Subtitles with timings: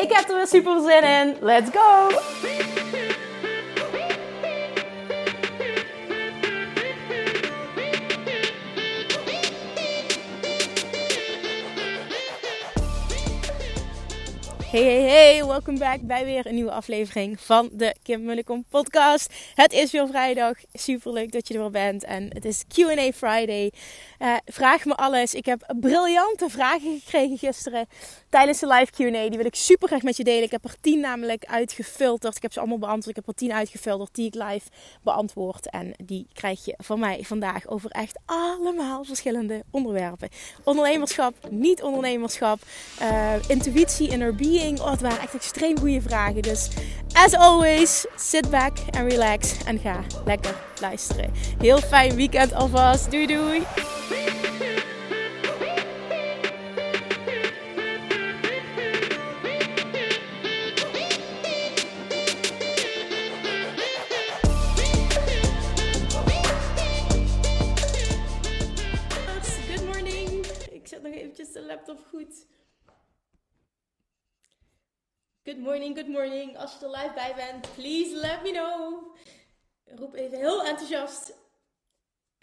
[0.00, 1.36] Ik heb er weer super zin in.
[1.40, 2.08] Let's go!
[14.70, 19.34] Hey, hey, hey, welkom back bij weer een nieuwe aflevering van de Kim Mullikom podcast.
[19.54, 23.12] Het is weer vrijdag, super leuk dat je er weer bent en het is Q&A
[23.12, 23.72] Friday.
[24.18, 27.86] Uh, vraag me alles, ik heb briljante vragen gekregen gisteren
[28.30, 29.28] tijdens de live Q&A.
[29.28, 30.42] Die wil ik super graag met je delen.
[30.42, 32.36] Ik heb er tien namelijk uitgefilterd.
[32.36, 33.08] Ik heb ze allemaal beantwoord.
[33.08, 34.68] Ik heb er tien uitgefilterd die ik live
[35.02, 35.70] beantwoord.
[35.70, 40.28] En die krijg je van mij vandaag over echt allemaal verschillende onderwerpen.
[40.64, 42.58] Ondernemerschap, niet ondernemerschap,
[43.02, 44.80] uh, intuïtie, inner being.
[44.80, 46.42] Oh, het waren echt extreem goede vragen.
[46.42, 46.68] Dus
[47.12, 49.64] as always, sit back and relax.
[49.64, 51.30] En ga lekker luisteren.
[51.58, 53.10] Heel fijn weekend alvast.
[53.10, 53.62] Doei doei!
[71.90, 72.46] Laptop goed.
[75.42, 76.56] Good morning, good morning.
[76.56, 79.16] Als je er live bij bent, please let me know.
[79.84, 81.34] Roep even heel enthousiast.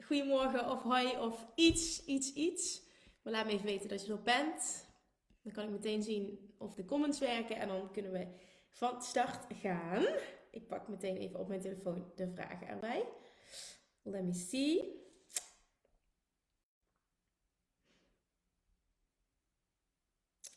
[0.04, 2.82] Goedemorgen of hoi of iets, iets, iets.
[3.24, 4.86] Maar laat me even weten dat je er bent.
[5.42, 8.28] Dan kan ik meteen zien of de comments werken en dan kunnen we
[8.70, 10.06] van start gaan.
[10.52, 13.06] Ik pak meteen even op mijn telefoon de vragen erbij.
[14.02, 15.06] Let me see.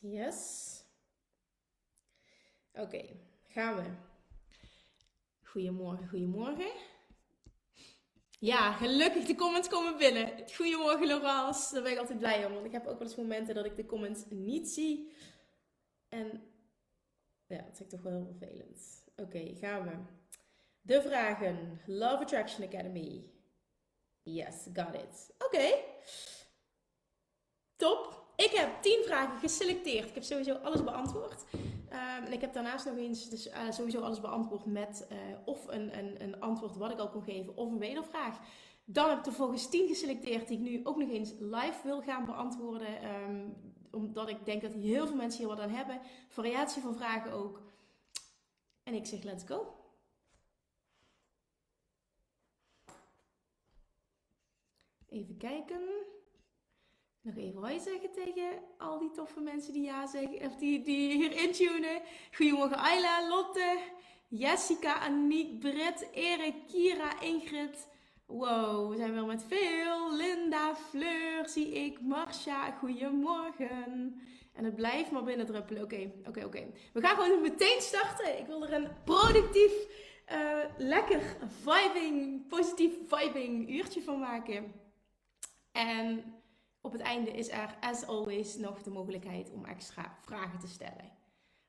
[0.01, 0.69] Yes.
[2.73, 3.05] Oké,
[3.43, 3.83] gaan we.
[5.43, 6.71] Goedemorgen, goedemorgen.
[8.39, 10.51] Ja, gelukkig de comments komen binnen.
[10.55, 12.53] Goedemorgen Laurence, daar ben ik altijd blij om.
[12.53, 15.11] Want ik heb ook wel eens momenten dat ik de comments niet zie.
[16.09, 16.43] En
[17.47, 19.03] ja, dat ik toch wel heel vervelend.
[19.15, 19.97] Oké, gaan we.
[20.81, 21.81] De vragen.
[21.85, 23.29] Love Attraction Academy.
[24.23, 25.33] Yes, got it.
[25.37, 25.83] Oké.
[27.75, 28.20] Top.
[28.43, 30.07] Ik heb 10 vragen geselecteerd.
[30.09, 31.45] Ik heb sowieso alles beantwoord.
[31.53, 35.67] Um, en ik heb daarnaast nog eens dus, uh, sowieso alles beantwoord met uh, of
[35.67, 38.39] een, een, een, antwoord wat ik al kon geven of een wedervraag.
[38.85, 42.01] Dan heb ik er volgens 10 geselecteerd die ik nu ook nog eens live wil
[42.01, 43.05] gaan beantwoorden.
[43.05, 43.55] Um,
[43.91, 46.01] omdat ik denk dat heel veel mensen hier wat aan hebben.
[46.27, 47.61] Variatie van vragen ook.
[48.83, 49.75] En ik zeg let's go.
[55.09, 55.81] Even kijken.
[57.23, 61.13] Nog even hoi zeggen tegen al die toffe mensen die ja zeggen, of die, die
[61.13, 62.01] hier intunen.
[62.35, 63.77] Goedemorgen Ayla, Lotte,
[64.27, 67.87] Jessica, Aniek, Britt, Erik, Kira, Ingrid.
[68.25, 70.15] Wow, we zijn wel met veel.
[70.15, 74.21] Linda, Fleur, zie ik, Marcia, goedemorgen.
[74.53, 75.83] En het blijft maar binnendruppelen.
[75.83, 76.65] Oké, oké, oké.
[76.93, 78.39] We gaan gewoon meteen starten.
[78.39, 79.73] Ik wil er een productief,
[80.31, 84.73] uh, lekker vibing, positief vibing uurtje van maken.
[85.71, 86.40] En
[86.81, 91.11] op het einde is er, as always, nog de mogelijkheid om extra vragen te stellen.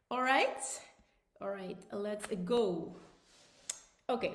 [0.07, 0.91] Alright?
[1.39, 2.97] Alright, let's go.
[4.07, 4.33] Oké,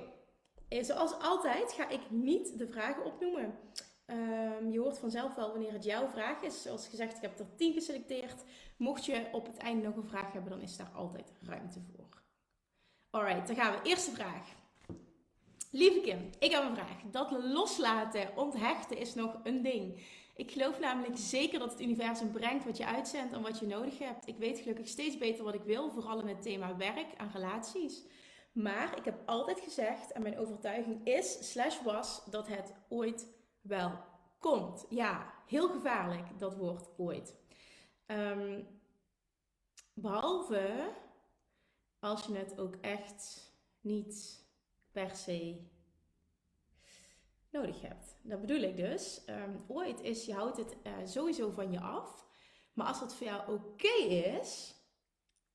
[0.68, 3.60] eh, zoals altijd ga ik niet de vragen opnoemen.
[4.06, 6.62] Um, je hoort vanzelf wel wanneer het jouw vraag is.
[6.62, 8.44] Zoals gezegd, ik heb er 10 geselecteerd.
[8.78, 12.22] Mocht je op het einde nog een vraag hebben, dan is daar altijd ruimte voor.
[13.10, 13.90] Alright, dan gaan we.
[13.90, 14.56] Eerste vraag.
[15.72, 17.02] Lieve Kim, ik heb een vraag.
[17.12, 20.02] Dat loslaten, onthechten is nog een ding.
[20.38, 24.00] Ik geloof namelijk zeker dat het universum brengt wat je uitzendt en wat je nodig
[24.00, 24.28] hebt.
[24.28, 28.04] Ik weet gelukkig steeds beter wat ik wil, vooral in het thema werk en relaties.
[28.52, 33.28] Maar ik heb altijd gezegd, en mijn overtuiging is, slash was, dat het ooit
[33.62, 33.92] wel
[34.40, 34.86] komt.
[34.90, 37.36] Ja, heel gevaarlijk, dat woord ooit.
[38.06, 38.68] Um,
[39.94, 40.94] behalve
[42.00, 43.52] als je het ook echt
[43.82, 44.46] niet
[44.92, 45.66] per se
[47.64, 48.18] hebt.
[48.22, 49.22] Dat bedoel ik dus.
[49.30, 52.26] Um, ooit is, je houdt het uh, sowieso van je af.
[52.74, 54.04] Maar als het voor jou oké
[54.40, 54.76] is,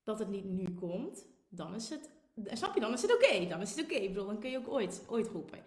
[0.05, 2.11] dat het niet nu komt, dan is het,
[2.45, 3.47] eh, snap je, dan is het oké.
[3.47, 3.95] Dan is het oké.
[3.95, 5.59] Ik bedoel, dan kun je ook ooit, ooit roepen.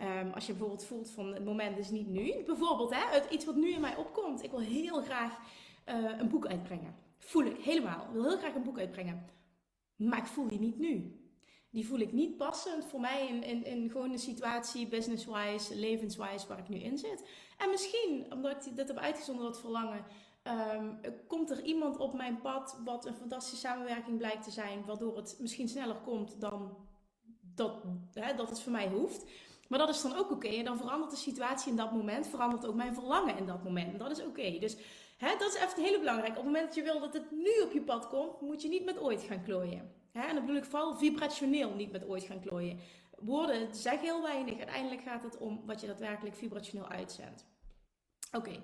[0.00, 2.42] Um, als je bijvoorbeeld voelt van het moment is niet nu.
[2.44, 4.42] Bijvoorbeeld, hè, het, iets wat nu in mij opkomt.
[4.42, 5.38] Ik wil heel graag
[5.86, 6.94] uh, een boek uitbrengen.
[7.18, 8.12] Voel ik helemaal.
[8.12, 9.26] Wil heel graag een boek uitbrengen.
[9.96, 11.20] Maar ik voel die niet nu.
[11.70, 16.46] Die voel ik niet passend voor mij in, in, in gewoon een situatie, business-wise, levenswise,
[16.48, 17.28] waar ik nu in zit.
[17.58, 20.04] En misschien, omdat ik dit heb uitgezonden, dat verlangen,
[20.42, 20.94] ehm,
[21.26, 25.36] komt er iemand op mijn pad wat een fantastische samenwerking blijkt te zijn, waardoor het
[25.40, 26.76] misschien sneller komt dan
[27.54, 27.82] dat,
[28.12, 29.24] hè, dat het voor mij hoeft.
[29.68, 30.48] Maar dat is dan ook oké.
[30.48, 33.92] En dan verandert de situatie in dat moment, verandert ook mijn verlangen in dat moment.
[33.92, 34.58] En dat is oké.
[34.58, 34.76] Dus
[35.16, 36.30] hè, dat is echt heel belangrijk.
[36.30, 38.68] Op het moment dat je wil dat het nu op je pad komt, moet je
[38.68, 39.94] niet met ooit gaan klooien.
[40.16, 40.26] Hè?
[40.26, 42.78] En dan bedoel ik vooral vibrationeel niet met ooit gaan klooien.
[43.18, 44.56] Woorden zeggen heel weinig.
[44.56, 47.46] Uiteindelijk gaat het om wat je daadwerkelijk vibrationeel uitzendt.
[48.32, 48.62] Oké.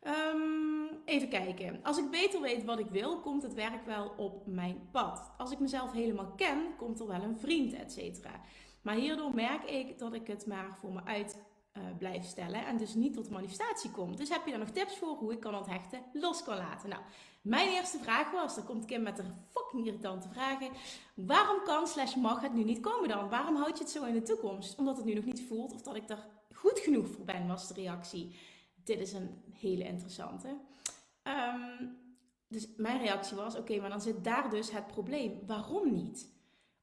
[0.00, 1.80] Ehm, even kijken.
[1.82, 5.32] Als ik beter weet wat ik wil, komt het werk wel op mijn pad.
[5.38, 8.40] Als ik mezelf helemaal ken, komt er wel een vriend, et cetera.
[8.82, 11.46] Maar hierdoor merk ik dat ik het maar voor me uit
[11.78, 14.16] uh, blijf stellen en dus niet tot manifestatie komt.
[14.16, 16.88] Dus heb je daar nog tips voor hoe ik kan onthechten los kan laten?
[16.88, 17.02] Nou,
[17.48, 20.70] mijn eerste vraag was, dan komt Kim met de fucking irritante vragen.
[21.14, 23.28] Waarom kan slash mag het nu niet komen dan?
[23.28, 24.78] Waarom houd je het zo in de toekomst?
[24.78, 27.68] Omdat het nu nog niet voelt of dat ik er goed genoeg voor ben, was
[27.68, 28.36] de reactie.
[28.84, 30.48] Dit is een hele interessante.
[31.22, 31.96] Um,
[32.48, 35.40] dus mijn reactie was, oké, maar dan zit daar dus het probleem.
[35.46, 36.28] Waarom niet?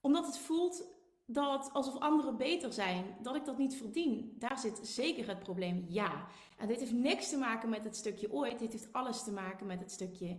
[0.02, 0.88] Omdat het voelt
[1.26, 4.36] dat alsof anderen beter zijn, dat ik dat niet verdien.
[4.40, 6.28] Daar zit zeker het probleem, ja.
[6.58, 8.60] En dit heeft niks te maken met het stukje ooit.
[8.60, 10.38] Dit heeft alles te maken met het stukje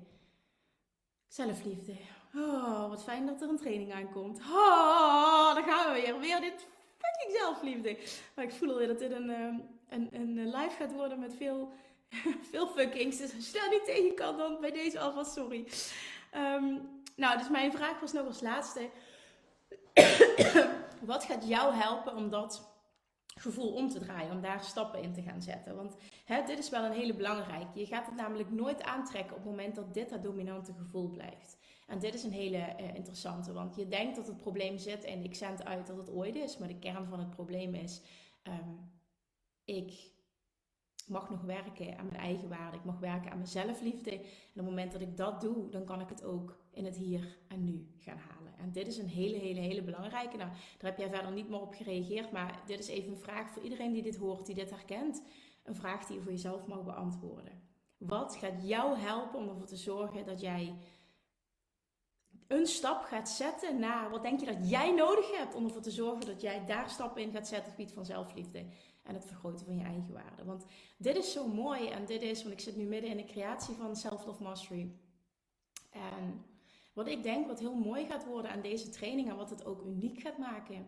[1.29, 1.93] zelfliefde.
[2.35, 4.39] Oh, wat fijn dat er een training aankomt.
[4.39, 6.19] Oh, daar gaan we weer.
[6.19, 6.67] Weer dit
[6.99, 7.99] fucking zelfliefde.
[8.35, 9.59] Maar ik voel alweer dat dit een, ehm,
[9.89, 11.73] een, een live gaat worden met veel,
[12.51, 13.17] veel fuckings.
[13.17, 15.67] Dus als je daar niet tegen kan, dan bij deze alvast sorry.
[16.35, 18.91] Um, nou, dus mijn vraag was nog als laatste.
[21.01, 22.76] Wat gaat jou helpen om dat
[23.41, 25.77] gevoel om te draaien, om daar stappen in te gaan zetten?
[25.77, 27.79] Want hè, dit is wel een hele belangrijke.
[27.79, 31.59] Je gaat het namelijk nooit aantrekken op het moment dat dit het dominante gevoel blijft.
[31.87, 35.25] En dit is een hele uh, interessante, want je denkt dat het probleem zit en
[35.25, 38.03] ik zend uit dat het ooit is, maar de kern van het probleem is:
[38.43, 38.91] um,
[39.65, 40.11] ik
[41.09, 44.11] mag nog werken aan mijn eigen waarde, ik mag werken aan mijn zelfliefde.
[44.11, 46.97] En op het moment dat ik dat doe, dan kan ik het ook in het
[46.97, 48.59] hier en nu gaan halen.
[48.59, 50.37] En dit is een hele, hele, hele belangrijke.
[50.37, 53.51] Nou, daar heb jij verder niet meer op gereageerd, maar dit is even een vraag
[53.51, 55.23] voor iedereen die dit hoort, die dit herkent.
[55.63, 57.63] Een vraag die je voor jezelf mag beantwoorden.
[57.97, 60.75] Wat gaat jou helpen om ervoor te zorgen dat jij
[62.47, 65.91] een stap gaat zetten naar wat denk je dat jij nodig hebt om ervoor te
[65.91, 68.67] zorgen dat jij daar stappen in gaat zetten op het gebied van zelfliefde
[69.07, 70.45] en het vergroten van je eigen waarde.
[70.45, 70.67] Want
[70.99, 73.75] dit is zo mooi en dit is, want ik zit nu midden in de creatie
[73.75, 74.93] van Self-Love Mastery.
[75.91, 76.45] En
[76.93, 79.83] wat ik denk wat heel mooi gaat worden aan deze training en wat het ook
[79.83, 80.87] uniek gaat maken,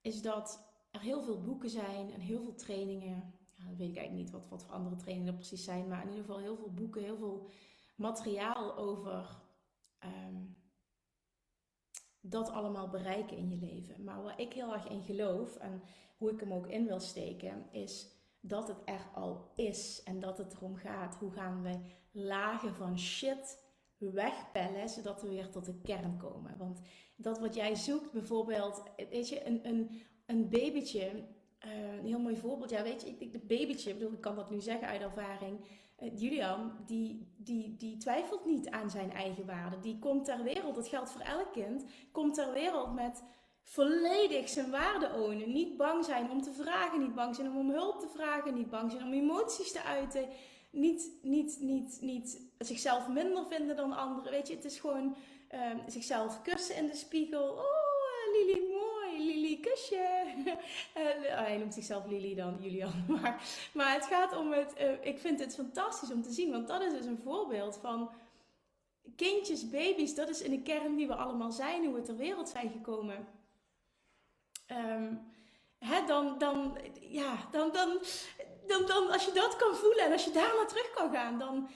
[0.00, 3.34] is dat er heel veel boeken zijn en heel veel trainingen.
[3.54, 6.08] Ja, weet ik eigenlijk niet wat, wat voor andere trainingen er precies zijn, maar in
[6.08, 7.48] ieder geval heel veel boeken, heel veel
[7.96, 9.42] materiaal over
[9.98, 10.36] ehm,
[12.20, 14.04] dat allemaal bereiken in je leven.
[14.04, 15.82] Maar waar ik heel erg in geloof en
[16.16, 20.38] hoe ik hem ook in wil steken, is dat het er al is en dat
[20.38, 21.14] het erom gaat.
[21.14, 21.78] Hoe gaan we
[22.12, 23.68] lagen van shit
[23.98, 26.58] wegpellen, zodat we weer tot de kern komen.
[26.58, 26.80] Want
[27.16, 31.26] dat wat jij zoekt, bijvoorbeeld, weet je, een, een, een babytje,
[31.66, 34.36] uh, een heel mooi voorbeeld, ja, weet je, ik, de babytje, ik bedoel, ik kan
[34.36, 35.60] dat nu zeggen uit ervaring.
[36.02, 39.80] Uh, Julian, die, die, die twijfelt niet aan zijn eigen waarde.
[39.80, 43.22] Die komt ter wereld, dat geldt voor elk kind, komt ter wereld met
[43.62, 45.52] volledig zijn waarde ownen.
[45.52, 48.70] Niet bang zijn om te vragen, niet bang zijn om om hulp te vragen, niet
[48.70, 50.28] bang zijn om emoties te uiten
[50.70, 54.32] niet, niet, niet, niet zichzelf minder vinden dan anderen.
[54.32, 55.16] Weet je, het is gewoon
[55.54, 57.50] um, zichzelf kussen in de spiegel.
[57.50, 58.79] Oh, uh, Lili.
[59.34, 60.24] Lili, kusje.
[60.46, 60.54] uh,
[61.22, 63.04] hij noemt zichzelf Lili dan, Julian.
[63.20, 64.74] Maar, maar het gaat om het...
[64.80, 66.50] Uh, ik vind het fantastisch om te zien.
[66.50, 68.10] Want dat is dus een voorbeeld van...
[69.16, 71.84] Kindjes, baby's, dat is in de kern wie we allemaal zijn.
[71.84, 73.28] Hoe we ter wereld zijn gekomen.
[74.66, 75.32] Um,
[75.78, 78.00] hè, dan, dan, ja, dan, dan,
[78.66, 81.38] dan, dan, als je dat kan voelen en als je daar naar terug kan gaan,
[81.38, 81.68] dan,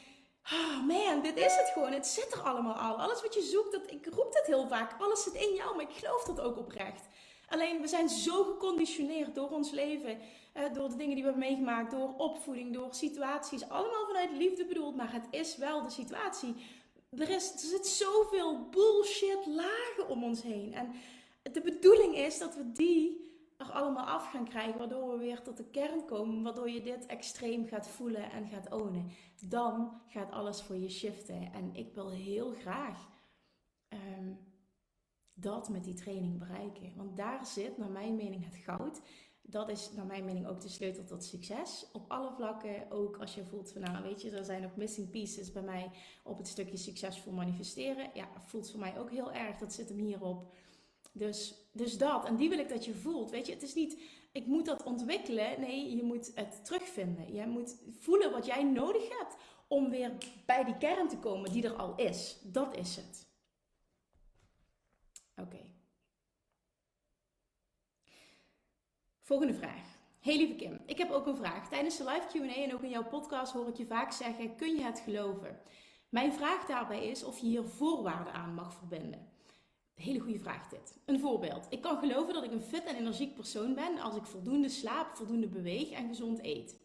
[0.53, 1.93] oh man, dit is het gewoon.
[1.93, 3.01] Het zit er allemaal al.
[3.01, 5.85] Alles wat je zoekt, dat, ik roep dit heel vaak, alles zit in jou, maar
[5.85, 7.07] ik geloof dat ook oprecht.
[7.55, 10.19] Alleen we zijn zo geconditioneerd door ons leven,
[10.53, 13.69] eh, door de dingen die we hebben meegemaakt, door opvoeding, door situaties.
[13.69, 16.55] Allemaal vanuit liefde bedoeld, maar het is wel de situatie.
[17.11, 20.75] Er, is, er zit zoveel bullshit lagen om ons heen.
[20.75, 20.93] En
[21.53, 25.57] de bedoeling is dat we die er allemaal af gaan krijgen, waardoor we weer tot
[25.57, 29.11] de kern komen, waardoor je dit extreem gaat voelen en gaat ownen.
[29.49, 31.53] Dan gaat alles voor je shiften.
[31.53, 33.09] En ik wil heel graag
[33.89, 34.39] um,
[35.35, 36.93] dat met die training bereiken.
[36.97, 39.01] Want daar zit, naar mijn mening, het goud.
[39.43, 41.87] Dat is naar mijn mening ook de sleutel tot succes.
[41.93, 45.11] Op alle vlakken, ook als je voelt van nou weet je, er zijn nog missing
[45.11, 45.91] pieces bij mij
[46.23, 48.11] op het stukje succesvol manifesteren.
[48.15, 50.53] Ja, voelt voor mij ook heel erg, dat zit hem hierop.
[51.13, 53.31] Dus, dus dat, en die wil ik dat je voelt.
[53.31, 54.01] Weet je, het is niet,
[54.33, 55.61] ik moet dat ontwikkelen.
[55.61, 57.35] Nee, je moet het terugvinden.
[57.35, 59.37] Je moet voelen wat jij nodig hebt
[59.69, 60.13] om weer
[60.47, 62.41] bij die kern te komen die er al is.
[62.43, 63.27] Dat is het.
[65.37, 65.73] Oké.
[69.25, 69.99] Volgende vraag.
[70.21, 71.69] Hey lieve Kim, ik heb ook een vraag.
[71.69, 74.75] Tijdens de live Q&A en ook in jouw podcast hoor ik je vaak zeggen, kun
[74.75, 75.61] je het geloven?
[76.09, 79.29] Mijn vraag daarbij is of je hier voorwaarden aan mag verbinden.
[79.95, 80.99] Hele goede vraag dit.
[81.05, 81.67] Een voorbeeld.
[81.71, 85.17] Ik kan geloven dat ik een fit en energiek persoon ben als ik voldoende slaap,
[85.17, 86.77] voldoende beweeg en gezond eet.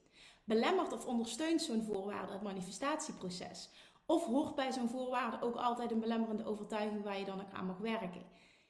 [0.43, 3.69] Belemmert of ondersteunt zo'n voorwaarde het manifestatieproces?
[4.05, 7.65] Of hoort bij zo'n voorwaarde ook altijd een belemmerende overtuiging waar je dan ook aan
[7.65, 8.23] mag werken?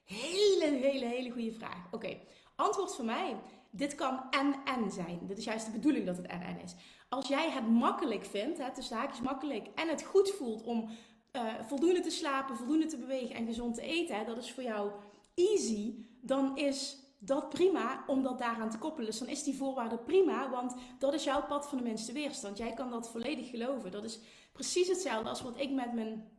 [0.03, 1.87] Hele, hele, hele goede vraag.
[1.91, 2.17] Oké,
[2.55, 3.35] antwoord voor mij.
[3.71, 5.19] Dit kan en-en zijn.
[5.27, 6.75] Dit is juist de bedoeling dat het en-en is.
[7.09, 10.89] Als jij het makkelijk vindt, het is haakjes makkelijk, en het goed voelt om
[11.35, 14.63] uh, voldoende te slapen, voldoende te bewegen en gezond te eten, hè, dat is voor
[14.63, 14.91] jou
[15.35, 19.05] easy, dan is dat prima om dat daaraan te koppelen.
[19.05, 22.57] Dus dan is die voorwaarde prima, want dat is jouw pad van de minste weerstand.
[22.57, 23.91] Jij kan dat volledig geloven.
[23.91, 24.19] Dat is
[24.51, 26.37] precies hetzelfde als wat ik met mijn.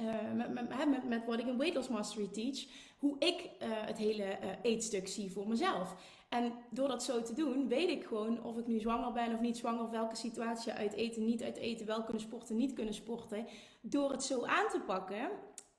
[0.00, 2.66] Uh, met, met, wat ik in Weight Loss Mastery teach,
[2.98, 5.96] hoe ik uh, het hele eetstuk zie voor mezelf.
[6.28, 9.40] En door dat zo te doen, weet ik gewoon of ik nu zwanger ben of
[9.40, 12.94] niet zwanger, of welke situatie uit eten, niet uit eten, wel kunnen sporten, niet kunnen
[12.94, 13.46] sporten.
[13.80, 15.30] Door het zo aan te pakken,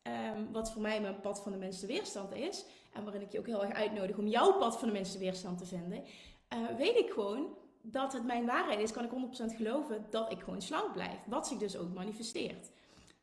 [0.04, 3.40] um, wat voor mij mijn pad van de minste weerstand is, en waarin ik je
[3.40, 6.04] ook heel erg uitnodig om jouw pad van de minste weerstand te vinden,
[6.54, 10.40] uh, weet ik gewoon dat het mijn waarheid is, kan ik 100% geloven dat ik
[10.40, 11.20] gewoon slank blijf.
[11.26, 12.72] Wat zich dus ook manifesteert.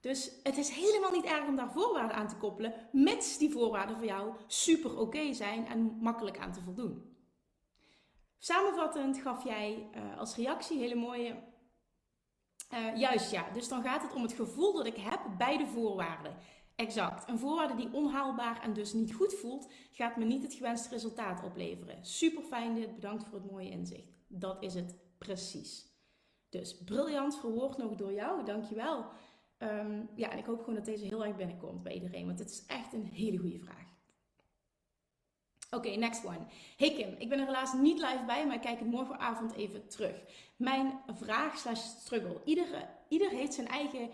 [0.01, 3.97] Dus het is helemaal niet erg om daar voorwaarden aan te koppelen, mits die voorwaarden
[3.97, 7.16] voor jou super oké zijn en makkelijk aan te voldoen.
[8.39, 11.43] Samenvattend gaf jij uh, als reactie hele mooie.
[12.75, 15.67] Uh, juist ja, dus dan gaat het om het gevoel dat ik heb bij de
[15.67, 16.37] voorwaarden.
[16.77, 17.29] Exact.
[17.29, 21.45] Een voorwaarde die onhaalbaar en dus niet goed voelt, gaat me niet het gewenste resultaat
[21.45, 22.05] opleveren.
[22.05, 24.25] Super fijn dit, bedankt voor het mooie inzicht.
[24.29, 25.95] Dat is het precies.
[26.49, 29.07] Dus briljant verwoord nog door jou, dankjewel.
[29.59, 32.51] Um, ja, en ik hoop gewoon dat deze heel erg binnenkomt bij iedereen, want het
[32.51, 33.96] is echt een hele goede vraag.
[35.71, 36.47] Oké, next one.
[36.77, 39.89] Hey Kim, ik ben er helaas niet live bij, maar ik kijk het morgenavond even
[39.89, 40.17] terug.
[40.57, 42.41] Mijn vraag slash struggle.
[42.45, 42.67] Ieder,
[43.09, 44.11] ieder heeft zijn eigen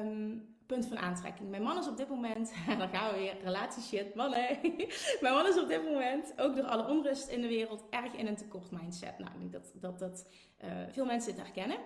[0.00, 1.50] um, punt van aantrekking.
[1.50, 4.58] Mijn man is op dit moment, dan gaan we weer, relatieshit, mannen.
[5.20, 8.26] Mijn man is op dit moment, ook door alle onrust in de wereld, erg in
[8.26, 9.18] een tekort mindset.
[9.18, 10.28] Nou, ik denk dat, dat, dat
[10.64, 11.78] uh, veel mensen dit herkennen.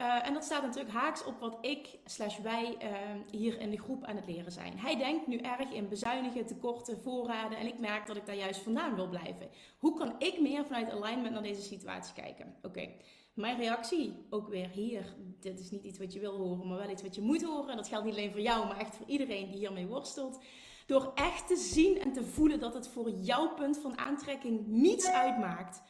[0.00, 2.90] Uh, en dat staat natuurlijk haaks op wat ik slash wij uh,
[3.30, 4.78] hier in de groep aan het leren zijn.
[4.78, 8.60] Hij denkt nu erg in bezuinigen, tekorten, voorraden en ik merk dat ik daar juist
[8.60, 9.48] vandaan wil blijven.
[9.78, 12.54] Hoe kan ik meer vanuit alignment naar deze situatie kijken?
[12.62, 12.88] Oké,
[13.34, 16.90] mijn reactie, ook weer hier, dit is niet iets wat je wil horen, maar wel
[16.90, 17.70] iets wat je moet horen.
[17.70, 20.40] En dat geldt niet alleen voor jou, maar echt voor iedereen die hiermee worstelt.
[20.86, 25.08] Door echt te zien en te voelen dat het voor jouw punt van aantrekking niets
[25.08, 25.82] uitmaakt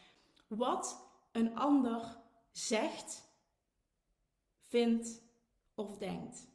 [0.48, 2.18] wat een ander
[2.52, 3.28] zegt
[4.70, 5.22] vindt
[5.74, 6.48] of denkt.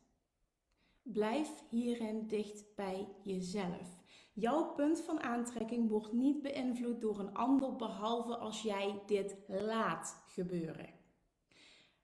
[1.01, 4.03] Blijf hierin dicht bij jezelf.
[4.33, 10.23] Jouw punt van aantrekking wordt niet beïnvloed door een ander behalve als jij dit laat
[10.27, 10.93] gebeuren.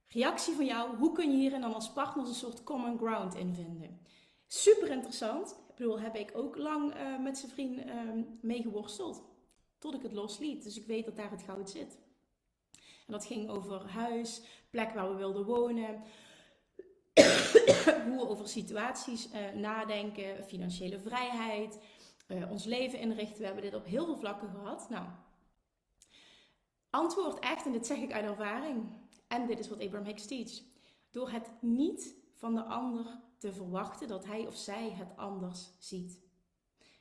[0.08, 3.54] Reactie van jou, hoe kun je hierin dan als partners een soort common ground in
[3.54, 4.00] vinden?
[4.48, 5.52] Super interessant.
[5.70, 9.16] Ik bedoel, heb ik ook lang uh, met zijn vriend uh.
[9.78, 10.64] Tot ik het losliet.
[10.64, 12.00] Dus ik weet dat daar het goud zit.
[13.08, 14.42] En dat ging over huis,
[14.72, 16.04] plek waar we wilden wonen.
[18.06, 21.80] hoe we over situaties uh, nadenken, financiële vrijheid,
[22.28, 23.38] uh, ons leven inrichten.
[23.40, 24.90] We hebben dit op heel veel vlakken gehad.
[24.90, 25.06] Nou,
[26.90, 28.90] antwoord echt, en dit zeg ik uit ervaring,
[29.28, 30.62] en dit is wat Abraham Hicks teach.
[31.12, 36.22] Door het niet van de ander te verwachten dat hij of zij het anders ziet.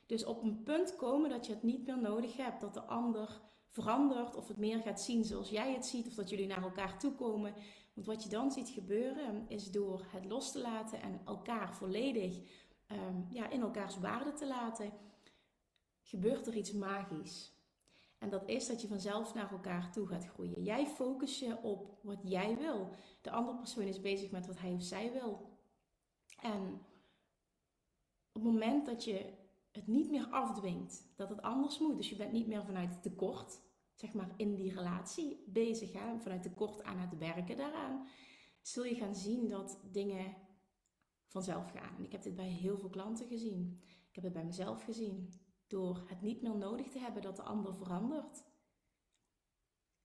[0.05, 3.41] Dus op een punt komen dat je het niet meer nodig hebt, dat de ander
[3.71, 6.99] verandert of het meer gaat zien zoals jij het ziet of dat jullie naar elkaar
[6.99, 7.53] toe komen.
[7.93, 12.41] Want wat je dan ziet gebeuren is door het los te laten en elkaar volledig
[12.87, 14.93] um, ja, in elkaars waarde te laten,
[16.01, 17.59] gebeurt er iets magisch.
[18.17, 20.63] En dat is dat je vanzelf naar elkaar toe gaat groeien.
[20.63, 22.89] Jij focus je op wat jij wil.
[23.21, 25.49] De andere persoon is bezig met wat hij of zij wil.
[26.41, 26.81] En
[28.31, 29.33] op het moment dat je
[29.71, 31.97] het niet meer afdwingt dat het anders moet.
[31.97, 33.61] Dus je bent niet meer vanuit tekort,
[33.93, 38.07] zeg maar, in die relatie bezig, hè, vanuit tekort aan het werken daaraan,
[38.61, 40.35] zul je gaan zien dat dingen
[41.27, 42.03] vanzelf gaan.
[42.03, 43.79] Ik heb dit bij heel veel klanten gezien.
[44.09, 45.33] Ik heb het bij mezelf gezien.
[45.67, 48.43] Door het niet meer nodig te hebben dat de ander verandert,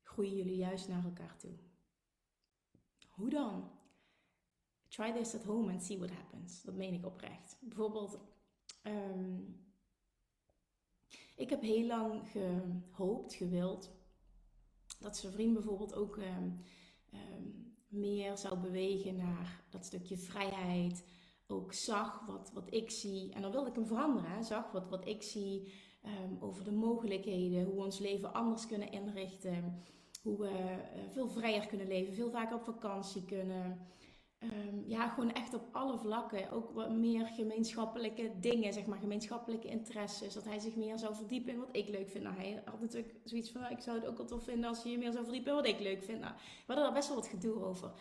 [0.03, 1.59] groeien jullie juist naar elkaar toe.
[3.09, 3.71] Hoe dan?
[4.89, 6.63] Try this at home and see what happens.
[6.63, 7.59] Dat meen ik oprecht.
[7.61, 8.21] Bijvoorbeeld,
[8.87, 9.41] ehm,
[11.37, 12.23] ik heb heel lang
[12.93, 13.91] gehoopt, gewild,
[15.01, 16.51] dat zijn vriend bijvoorbeeld ook ehm,
[17.11, 17.43] ehm,
[17.89, 21.05] meer zou bewegen naar dat stukje vrijheid.
[21.47, 23.33] Ook zag wat, wat ik zie.
[23.33, 24.45] En dan wilde ik hem veranderen.
[24.45, 25.73] Zag wat, wat ik zie
[26.41, 27.65] over de mogelijkheden.
[27.65, 29.83] Hoe we ons leven anders kunnen inrichten.
[30.23, 32.15] Hoe we uh, veel vrijer kunnen leven.
[32.15, 33.79] Veel vaker op vakantie kunnen.
[34.43, 36.51] Um, ja, gewoon echt op alle vlakken.
[36.51, 40.35] Ook wat meer gemeenschappelijke dingen, zeg maar, gemeenschappelijke interesses.
[40.35, 42.25] Dat hij zich meer zou verdiepen in wat ik leuk vind.
[42.25, 44.91] Nou, hij had natuurlijk zoiets van, ik zou het ook wel tof vinden als je
[44.91, 46.21] je meer zou verdiepen in wat ik leuk vind.
[46.21, 47.93] Nou, we hadden daar best wel wat gedoe over.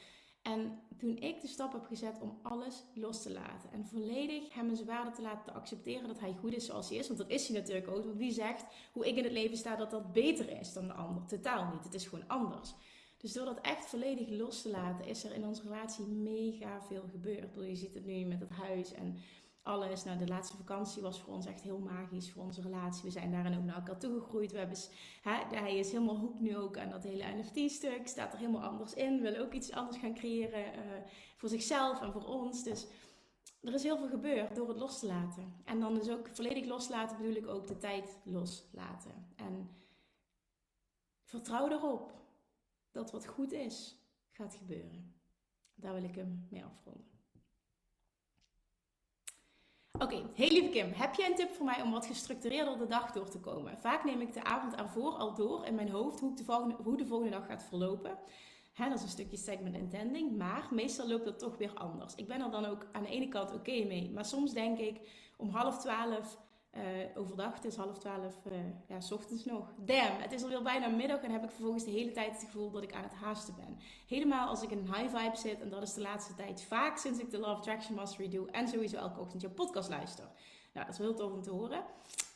[0.41, 4.69] En toen ik de stap heb gezet om alles los te laten en volledig hem
[4.69, 7.29] en zijn waarde te laten accepteren dat hij goed is zoals hij is, want dat
[7.29, 8.05] is hij natuurlijk ook.
[8.05, 10.93] Want wie zegt hoe ik in het leven sta dat dat beter is dan de
[10.93, 11.25] ander?
[11.25, 11.83] Totaal niet.
[11.83, 12.73] Het is gewoon anders.
[13.17, 17.03] Dus door dat echt volledig los te laten, is er in onze relatie mega veel
[17.11, 17.55] gebeurd.
[17.55, 19.17] Je ziet het nu met het huis en
[19.65, 20.03] alles.
[20.03, 23.03] Nou, de laatste vakantie was voor ons echt heel magisch voor onze relatie.
[23.03, 24.51] We zijn daarin ook naar elkaar toegegroeid.
[24.51, 24.77] We hebben,
[25.21, 28.07] hè, hij is helemaal hoek nu ook aan dat hele NFT-stuk.
[28.07, 29.21] Staat er helemaal anders in.
[29.21, 30.81] Willen ook iets anders gaan creëren uh,
[31.37, 32.63] voor zichzelf en voor ons.
[32.63, 32.87] Dus
[33.61, 35.55] er is heel veel gebeurd door het los te laten.
[35.63, 39.27] En dan dus ook volledig loslaten bedoel ik ook de tijd loslaten.
[39.35, 39.69] En
[41.23, 42.13] vertrouw erop
[42.95, 43.97] dat wat goed is,
[44.31, 45.15] gaat gebeuren.
[45.73, 47.13] Daar wil ik hem mee afronden.
[49.99, 53.11] Oké, heel lieve Kim, heb jij een tip voor mij om wat gestructureerder de dag
[53.11, 53.77] door te komen?
[53.77, 56.97] Vaak neem ik de avond ervoor al door in mijn hoofd hoe, de, volgende, hoe
[56.97, 58.17] de volgende dag gaat verlopen.
[58.73, 62.15] Dat is een stukje segment intending, maar meestal loopt dat toch weer anders.
[62.15, 64.99] Ik ben er dan ook aan de ene kant oké mee, maar soms denk ik
[65.37, 66.39] om half twaalf
[66.77, 66.83] uh,
[67.17, 69.73] overdag, het is half twaalf, uh, ja, ochtends nog.
[69.77, 72.71] Damn, het is alweer bijna middag en heb ik vervolgens de hele tijd het gevoel
[72.71, 73.77] dat ik aan het haasten ben.
[74.07, 76.97] Helemaal als ik in een high vibe zit, en dat is de laatste tijd vaak
[76.97, 80.25] sinds ik de Love Attraction Mastery doe en sowieso elke ochtend je podcast luister.
[80.73, 81.83] Nou, dat is heel tof om te horen.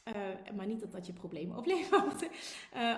[0.08, 2.30] Uh, maar niet dat dat je problemen oplevert.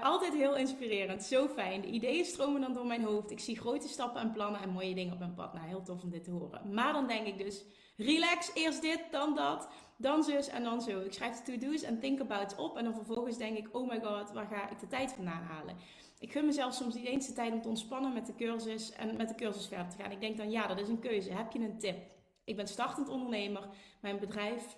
[0.02, 1.24] Altijd heel inspirerend.
[1.24, 1.82] Zo fijn.
[1.82, 3.32] De ideeën stromen dan door mijn hoofd.
[3.32, 5.54] Ik zie grote stappen en plannen en mooie dingen op mijn pad.
[5.54, 6.74] Nou, heel tof om dit te horen.
[6.74, 9.70] Maar dan denk ik dus, relax, eerst dit, dan dat
[10.02, 11.00] dan zus en dan zo.
[11.00, 12.78] Ik schrijf de to-do's en think about op.
[12.78, 15.76] En dan vervolgens denk ik, oh my god, waar ga ik de tijd vandaan halen?
[16.20, 19.16] Ik gun mezelf soms niet eens de tijd om te ontspannen met de cursus en
[19.18, 20.12] met de cursus verder te gaan.
[20.12, 21.34] Ik denk dan, ja, dat is een keuze.
[21.34, 21.98] Heb je een tip?
[22.44, 23.70] Ik ben startend ondernemer.
[24.02, 24.78] Mijn bedrijf...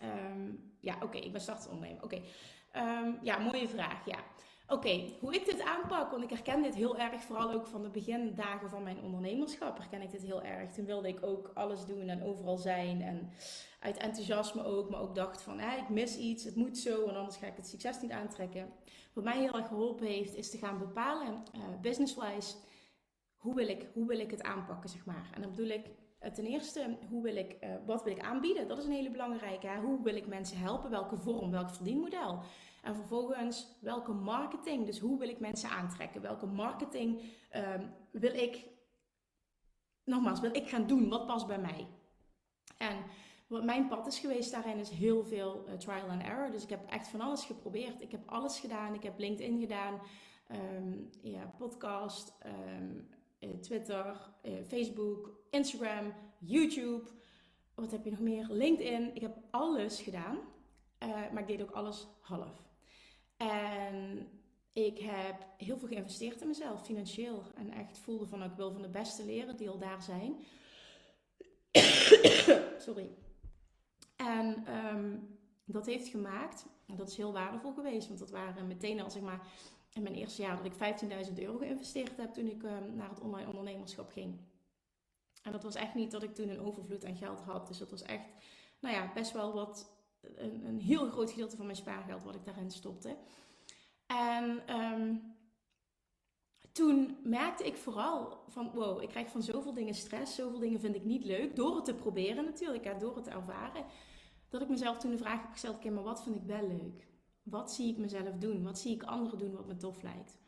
[0.00, 2.02] Ehm, ja, oké, ik ben startend ondernemer.
[2.02, 2.22] Oké.
[2.72, 4.18] Ehm, ja, mooie vraag, ja.
[4.70, 7.88] Oké, hoe ik dit aanpak, want ik herken dit heel erg, vooral ook van de
[7.88, 10.72] begindagen van mijn ondernemerschap, herken ik dit heel erg.
[10.72, 13.30] Toen wilde ik ook alles doen en overal zijn en
[13.80, 17.16] uit enthousiasme ook, maar ook dacht van, eh, ik mis iets, het moet zo en
[17.16, 18.72] anders ga ik het succes niet aantrekken.
[19.12, 22.56] Wat mij heel erg geholpen heeft, is te gaan bepalen, uh, business-wise,
[23.36, 25.30] hoe, wil ik, hoe wil ik het aanpakken, zeg maar.
[25.34, 25.86] En dan bedoel ik
[26.22, 28.68] uh, ten eerste, hoe wil ik, uh, wat wil ik aanbieden?
[28.68, 29.68] Dat is een hele belangrijke.
[29.82, 30.90] Hoe wil ik mensen helpen?
[30.90, 32.42] Welke vorm, welk verdienmodel?
[32.82, 34.86] En vervolgens, welke marketing?
[34.86, 36.20] Dus hoe wil ik mensen aantrekken?
[36.20, 37.22] Welke marketing
[37.56, 37.74] uh,
[38.10, 38.66] wil ik,
[40.04, 41.08] nogmaals, wil ik gaan doen?
[41.08, 41.86] Wat past bij mij?
[42.78, 42.96] En
[43.46, 46.50] wat mijn pad is geweest daarin is heel veel uh, trial and error.
[46.50, 48.02] Dus ik heb echt van alles geprobeerd.
[48.02, 48.94] Ik heb alles gedaan.
[48.94, 50.00] Ik heb LinkedIn gedaan,
[50.76, 52.34] um, ja, podcast,
[52.78, 53.08] um,
[53.60, 57.08] Twitter, uh, Facebook, Instagram, YouTube.
[57.74, 58.46] Wat heb je nog meer?
[58.50, 59.14] LinkedIn.
[59.14, 60.38] Ik heb alles gedaan.
[61.32, 62.67] Maar ik deed ook alles half.
[63.38, 64.28] En
[64.72, 67.42] ik heb heel veel geïnvesteerd in mezelf, financieel.
[67.54, 70.36] En echt voelde van, ik wil van de beste leren die al daar zijn.
[72.86, 73.08] Sorry.
[74.16, 79.10] En um, dat heeft gemaakt, dat is heel waardevol geweest, want dat waren meteen al
[79.10, 79.46] zeg maar
[79.92, 83.20] in mijn eerste jaar dat ik 15.000 euro geïnvesteerd heb toen ik um, naar het
[83.20, 84.40] online ondernemerschap ging.
[85.42, 87.66] En dat was echt niet dat ik toen een overvloed aan geld had.
[87.66, 88.28] Dus dat was echt,
[88.80, 89.90] nou ja, best wel wat,
[90.20, 93.16] een, een heel groot gedeelte van mijn spaargeld wat ik daarin stopte.
[94.06, 95.36] En um,
[96.72, 100.94] toen merkte ik vooral van, wow, ik krijg van zoveel dingen stress, zoveel dingen vind
[100.94, 101.56] ik niet leuk.
[101.56, 103.84] Door het te proberen natuurlijk, door het te ervaren.
[104.48, 107.08] Dat ik mezelf toen de vraag heb gesteld, oké, maar wat vind ik wel leuk?
[107.42, 108.62] Wat zie ik mezelf doen?
[108.62, 110.38] Wat zie ik anderen doen wat me tof lijkt?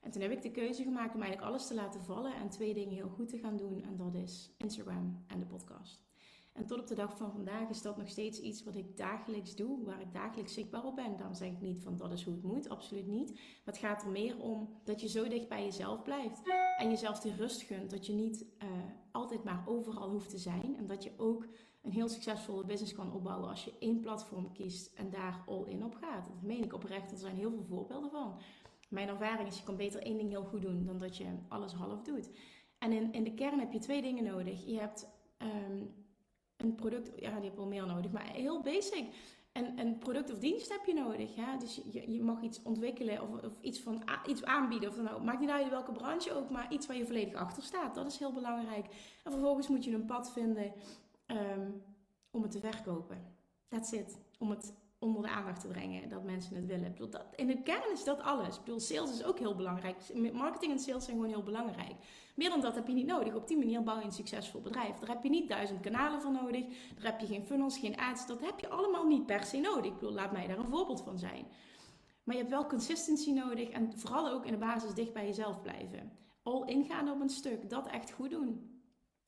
[0.00, 2.74] En toen heb ik de keuze gemaakt om eigenlijk alles te laten vallen en twee
[2.74, 3.82] dingen heel goed te gaan doen.
[3.82, 6.07] En dat is Instagram en de podcast.
[6.58, 9.56] En tot op de dag van vandaag is dat nog steeds iets wat ik dagelijks
[9.56, 11.16] doe, waar ik dagelijks zichtbaar op ben.
[11.16, 13.30] Dan zeg ik niet van dat is hoe het moet, absoluut niet.
[13.32, 16.42] Maar het gaat er meer om dat je zo dicht bij jezelf blijft
[16.78, 17.90] en jezelf die rust gunt.
[17.90, 18.68] Dat je niet uh,
[19.10, 21.46] altijd maar overal hoeft te zijn en dat je ook
[21.82, 25.84] een heel succesvolle business kan opbouwen als je één platform kiest en daar all in
[25.84, 26.26] op gaat.
[26.26, 28.38] Dat meen ik oprecht, er zijn heel veel voorbeelden van.
[28.88, 31.72] Mijn ervaring is, je kan beter één ding heel goed doen dan dat je alles
[31.72, 32.30] half doet.
[32.78, 34.66] En in, in de kern heb je twee dingen nodig.
[34.66, 35.82] Je hebt ehm,
[36.58, 39.06] een product, ja, die heb je wel meer nodig, maar heel basic.
[39.52, 41.36] En een product of dienst heb je nodig.
[41.36, 41.56] Ja?
[41.56, 44.88] Dus je, je mag iets ontwikkelen of, of iets, van, iets aanbieden.
[44.88, 47.94] Of nou, maakt niet uit welke branche ook, maar iets waar je volledig achter staat.
[47.94, 48.86] Dat is heel belangrijk.
[49.24, 50.72] En vervolgens moet je een pad vinden
[51.26, 51.70] ehm,
[52.30, 53.36] om het te verkopen.
[53.68, 54.18] That's it.
[54.38, 56.92] Om het onder de aandacht te brengen dat mensen het willen.
[56.92, 58.56] Bedoel, dat, in de kern is dat alles.
[58.56, 59.96] Ik bedoel, sales is ook heel belangrijk.
[60.32, 61.94] Marketing en sales zijn gewoon heel belangrijk.
[62.38, 63.34] Meer dan dat heb je niet nodig.
[63.34, 64.98] Op die manier bouw je een succesvol bedrijf.
[64.98, 66.64] Daar heb je niet duizend kanalen voor nodig.
[66.94, 68.26] Daar heb je geen funnels, geen ads.
[68.26, 69.84] Dat heb je allemaal niet per se nodig.
[69.84, 71.46] Ik bedoel, laat mij daar een voorbeeld van zijn.
[72.24, 75.62] Maar je hebt wel consistency nodig en vooral ook in de basis dicht bij jezelf
[75.62, 76.12] blijven.
[76.42, 78.78] All ingaan op een stuk, dat echt goed doen.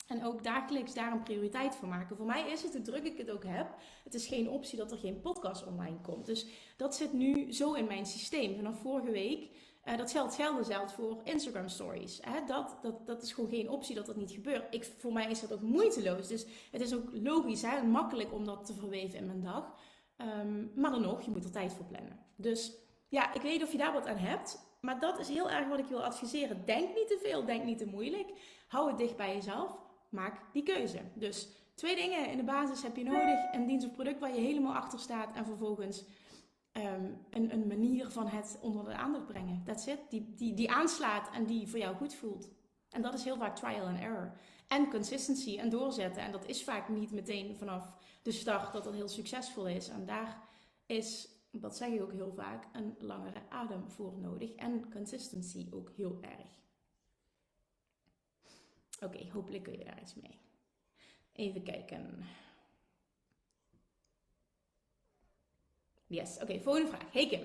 [0.06, 2.16] En ook dagelijks daar een prioriteit voor maken.
[2.16, 4.92] Voor mij is het, hoe druk ik het ook heb, het is geen optie dat
[4.92, 6.26] er geen podcast online komt.
[6.26, 6.46] Dus
[6.76, 8.56] dat zit nu zo in mijn systeem.
[8.56, 9.50] Vanaf vorige week,
[9.84, 12.18] uh, dat geldt zelfs voor Instagram stories.
[12.22, 12.44] Hè?
[12.46, 14.74] Dat, dat, dat is gewoon geen optie dat dat niet gebeurt.
[14.74, 16.28] Ik, voor mij is dat ook moeiteloos.
[16.28, 19.74] Dus het is ook logisch hè, en makkelijk om dat te verweven in mijn dag.
[20.16, 22.18] Um, maar dan nog, je moet er tijd voor plannen.
[22.36, 22.72] Dus
[23.08, 24.68] ja, ik weet of je daar wat aan hebt.
[24.80, 26.62] Maar dat is heel erg wat ik wil adviseren.
[26.64, 28.28] Denk niet te veel, denk niet te moeilijk.
[28.68, 30.98] Hou het dicht bij jezelf maak die keuze.
[31.14, 33.52] Dus twee dingen in de basis heb je nodig.
[33.52, 35.36] Een dienst of product waar je helemaal achter staat.
[35.36, 36.04] En vervolgens
[36.86, 39.62] um, een, een, manier van het onder de aandacht brengen.
[39.64, 39.98] That's it.
[40.08, 42.48] Die, die, die aanslaat en die voor jou goed voelt.
[42.90, 44.32] En dat is heel vaak trial and error.
[44.68, 46.22] En consistency en doorzetten.
[46.22, 49.88] En dat is vaak niet meteen vanaf de start dat het heel succesvol is.
[49.88, 50.42] En daar
[50.86, 54.54] is, dat zeg ik ook heel vaak, een langere adem voor nodig.
[54.54, 56.58] En consistency ook heel erg.
[59.00, 60.38] Oké, hopelijk kun je daar iets mee.
[61.32, 62.24] Even kijken.
[66.10, 67.12] Yes, oké, volgende vraag.
[67.12, 67.42] Hey Kim.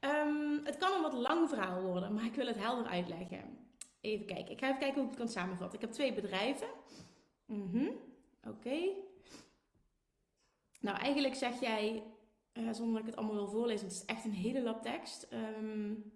[0.00, 3.58] Ehm, het kan een wat lang verhaal worden, maar ik wil het helder uitleggen.
[4.00, 4.50] Even kijken.
[4.52, 5.78] Ik ga even kijken hoe ik het kan samenvatten.
[5.78, 6.68] Ik heb twee bedrijven.
[7.46, 7.88] Mhm,
[8.48, 8.78] oké.
[10.80, 12.02] Nou, eigenlijk zeg jij,
[12.52, 15.26] uh, zonder dat ik het allemaal wil voorlezen, het is echt een hele lap tekst.
[15.32, 16.12] Um,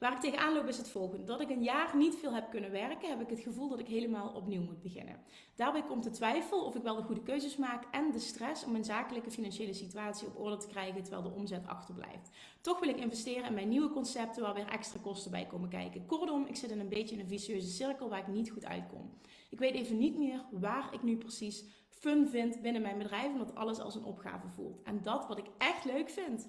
[0.00, 1.24] Waar ik tegenaan loop is het volgende.
[1.24, 3.86] Dat ik een jaar niet veel heb kunnen werken, heb ik het gevoel dat ik
[3.86, 5.20] helemaal opnieuw moet beginnen.
[5.54, 8.72] Daarbij komt de twijfel of ik wel de goede keuzes maak en de stress om
[8.72, 12.30] mijn zakelijke financiële situatie op orde te krijgen terwijl de omzet achterblijft.
[12.60, 16.06] Toch wil ik investeren in mijn nieuwe concepten waar weer extra kosten bij komen kijken.
[16.06, 19.18] Kortom, ik zit in een beetje in een vicieuze cirkel waar ik niet goed uitkom.
[19.50, 23.54] Ik weet even niet meer waar ik nu precies fun vind binnen mijn bedrijf, omdat
[23.54, 24.82] alles als een opgave voelt.
[24.82, 26.48] En dat wat ik echt leuk vind.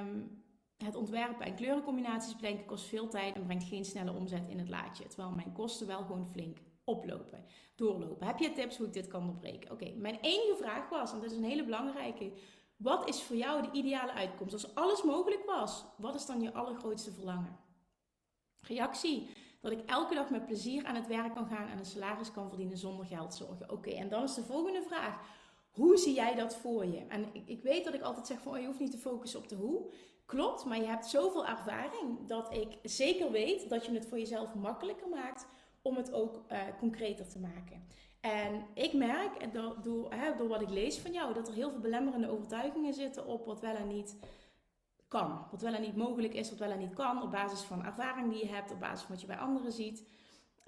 [0.00, 0.38] Um,
[0.84, 4.68] het ontwerpen en kleurencombinaties bedenken kost veel tijd en brengt geen snelle omzet in het
[4.68, 5.06] laadje.
[5.06, 8.26] Terwijl mijn kosten wel gewoon flink oplopen, doorlopen.
[8.26, 9.70] Heb je tips hoe ik dit kan doorbreken?
[9.70, 12.32] Oké, mijn enige vraag was, en dat is een hele belangrijke.
[12.76, 14.52] Wat is voor jou de ideale uitkomst?
[14.52, 17.58] Als alles mogelijk was, wat is dan je allergrootste verlangen?
[18.60, 19.30] Reactie.
[19.60, 22.48] Dat ik elke dag met plezier aan het werk kan gaan en een salaris kan
[22.48, 23.70] verdienen zonder geld zorgen.
[23.70, 25.20] Oké, en dan is de volgende vraag.
[25.70, 27.06] Hoe zie jij dat voor je?
[27.06, 29.40] En ik, ik weet dat ik altijd zeg van oh, je hoeft niet te focussen
[29.40, 29.92] op de hoe.
[30.30, 34.54] Klopt, maar je hebt zoveel ervaring dat ik zeker weet dat je het voor jezelf
[34.54, 35.46] makkelijker maakt
[35.82, 37.86] om het ook uh, concreter te maken.
[38.20, 41.70] En ik merk door, door, hè, door wat ik lees van jou dat er heel
[41.70, 44.18] veel belemmerende overtuigingen zitten op wat wel en niet
[45.08, 45.46] kan.
[45.50, 48.32] Wat wel en niet mogelijk is, wat wel en niet kan, op basis van ervaring
[48.32, 50.08] die je hebt, op basis van wat je bij anderen ziet,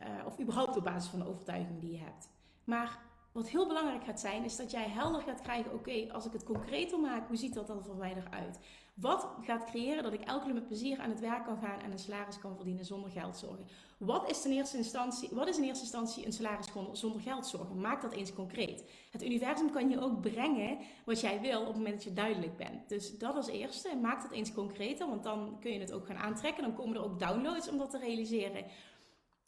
[0.00, 2.28] uh, of überhaupt op basis van de overtuiging die je hebt.
[2.64, 2.98] Maar
[3.32, 6.44] wat heel belangrijk gaat zijn, is dat jij helder gaat krijgen: oké, als ik het
[6.44, 8.58] concreter maak, hoe ziet dat dan voor mij eruit?
[8.94, 11.92] Wat gaat creëren dat ik elke keer met plezier aan het werk kan gaan en
[11.92, 13.66] een salaris kan verdienen zonder geld zorgen?
[13.98, 17.80] Wat is, in eerste instantie, wat is in eerste instantie een salaris zonder geld zorgen?
[17.80, 18.90] Maak dat eens concreet.
[19.10, 22.56] Het universum kan je ook brengen wat jij wil op het moment dat je duidelijk
[22.56, 22.88] bent.
[22.88, 23.96] Dus dat als eerste.
[23.96, 26.62] Maak dat eens concreter, want dan kun je het ook gaan aantrekken.
[26.62, 28.64] Dan komen er ook downloads om dat te realiseren.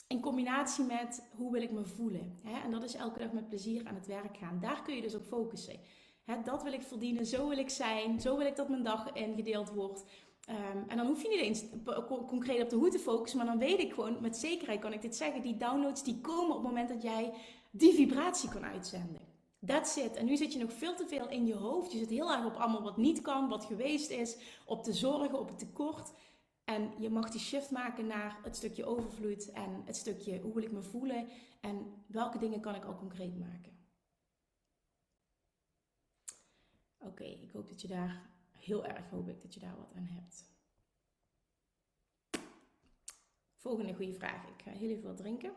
[0.08, 2.38] In combinatie met hoe wil ik me voelen.
[2.64, 4.60] En dat is elke dag met plezier aan het werk gaan.
[4.60, 5.80] Daar kun je dus op focussen.
[6.44, 9.70] Dat wil ik verdienen, zo wil ik zijn, zo wil ik dat mijn dag ingedeeld
[9.70, 10.04] wordt.
[10.44, 11.64] Ehm, en dan hoef je niet eens
[12.06, 15.02] concreet op de hoe te focussen, maar dan weet ik gewoon, met zekerheid kan ik
[15.02, 17.32] dit zeggen, die downloads die komen op het moment dat jij
[17.70, 19.20] die vibratie kan uitzenden.
[19.66, 20.16] That's it.
[20.16, 21.92] En nu zit je nog veel te veel in je hoofd.
[21.92, 25.38] Je zit heel erg op allemaal wat niet kan, wat geweest is, op de zorgen,
[25.38, 26.12] op het tekort.
[26.64, 30.62] En je mag die shift maken naar het stukje overvloed en het stukje hoe wil
[30.62, 31.28] ik me voelen
[31.60, 33.73] en welke dingen kan ik al concreet maken.
[37.04, 40.08] Oké, ik hoop dat je daar, heel erg hoop ik dat je daar wat aan
[40.10, 40.52] hebt.
[43.56, 44.46] Volgende goede vraag.
[44.46, 45.52] Ik ga heel even wat drinken.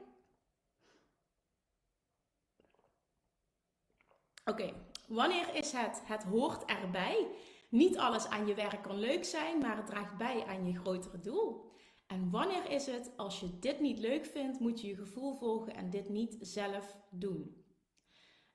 [4.46, 4.74] Oké,
[5.08, 7.28] wanneer is het het hoort erbij
[7.70, 11.20] Niet alles aan je werk kan leuk zijn, maar het draagt bij aan je grotere
[11.20, 11.72] doel.
[12.08, 15.76] En wanneer is het, als je dit niet leuk vindt, moet je je gevoel volgen
[15.76, 17.66] en dit niet zelf doen.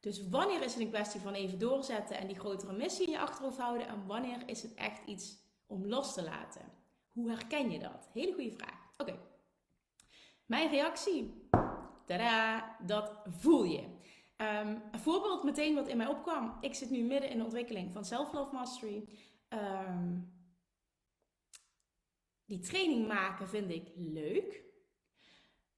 [0.03, 3.19] Dus wanneer is het een kwestie van even doorzetten en die grotere missie in je
[3.19, 3.87] achterhoofd houden?
[3.87, 5.37] En wanneer is het echt iets
[5.67, 6.63] om los te laten?
[7.13, 8.11] Hoe herken je dat?
[8.13, 8.91] Hele goede vraag.
[8.97, 9.19] Oké.
[10.47, 11.49] Mijn reactie.
[12.07, 13.83] Tada, dat voel je.
[14.37, 16.57] Um, een voorbeeld meteen wat in mij opkwam.
[16.61, 19.09] Ik zit nu midden in de ontwikkeling van Self-Love Mastery.
[19.49, 20.19] Ehm,
[22.45, 24.65] die training maken vind ik leuk.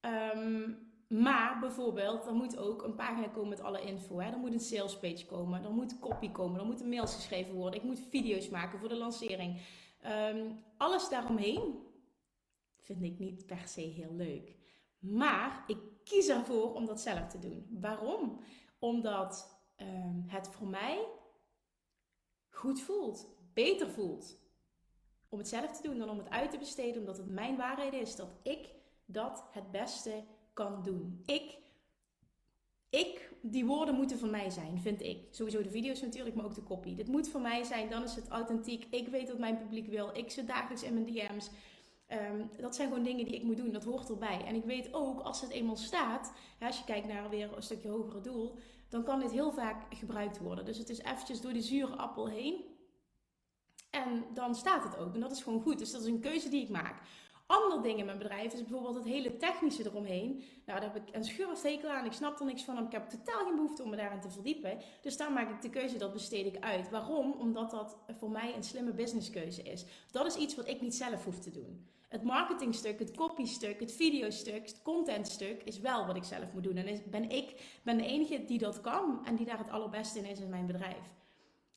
[0.00, 0.72] Ehm,
[1.22, 4.18] maar bijvoorbeeld, er moet ook een pagina komen met alle info.
[4.18, 4.30] Hè?
[4.30, 7.80] Er moet een sales page komen, er moet copy komen, er moeten mails geschreven worden.
[7.80, 9.60] Ik moet video's maken voor de lancering.
[10.76, 11.78] alles daaromheen
[12.76, 14.56] vind ik niet per se heel leuk.
[14.98, 17.66] Maar ik kies ervoor om dat zelf te doen.
[17.80, 18.40] Waarom?
[18.78, 21.06] Omdat ehm, het voor mij
[22.48, 24.42] goed voelt, beter voelt
[25.28, 27.92] om het zelf te doen dan om het uit te besteden, omdat het mijn waarheid
[27.92, 28.74] is dat ik
[29.06, 30.24] dat het beste
[30.54, 31.22] kan doen.
[31.26, 31.58] Ik,
[32.90, 35.18] ik, die woorden moeten van mij zijn, vind ik.
[35.30, 36.94] Sowieso de video's natuurlijk, maar ook de copy.
[36.94, 38.86] Dit moet van mij zijn, dan is het authentiek.
[38.90, 40.10] Ik weet wat mijn publiek wil.
[40.16, 41.50] Ik zit dagelijks in mijn DM's.
[42.06, 43.72] Ehm, dat zijn gewoon dingen die ik moet doen.
[43.72, 44.44] Dat hoort erbij.
[44.44, 47.88] En ik weet ook, als het eenmaal staat, als je kijkt naar weer een stukje
[47.88, 48.54] hogere doel,
[48.88, 50.64] dan kan dit heel vaak gebruikt worden.
[50.64, 52.64] Dus het is eventjes door de zure appel heen.
[53.90, 55.14] En dan staat het ook.
[55.14, 55.78] En dat is gewoon goed.
[55.78, 57.02] Dus dat is een keuze die ik maak.
[57.56, 60.42] Ander ding in mijn bedrijf is bijvoorbeeld het hele technische eromheen.
[60.66, 62.06] Nou, daar heb ik een schurftekel aan.
[62.06, 62.86] Ik snap er niks van.
[62.86, 64.78] Ik heb totaal geen behoefte om me daarin te verdiepen.
[65.02, 66.90] Dus daar maak ik de keuze, dat besteed ik uit.
[66.90, 67.32] Waarom?
[67.32, 69.84] Omdat dat voor mij een slimme businesskeuze is.
[70.10, 71.88] Dat is iets wat ik niet zelf hoef te doen.
[72.08, 76.76] Het marketingstuk, het copystuk, het videostuk, het contentstuk is wel wat ik zelf moet doen.
[76.76, 80.24] En ben ik ben de enige die dat kan en die daar het allerbeste in
[80.24, 81.12] is in mijn bedrijf.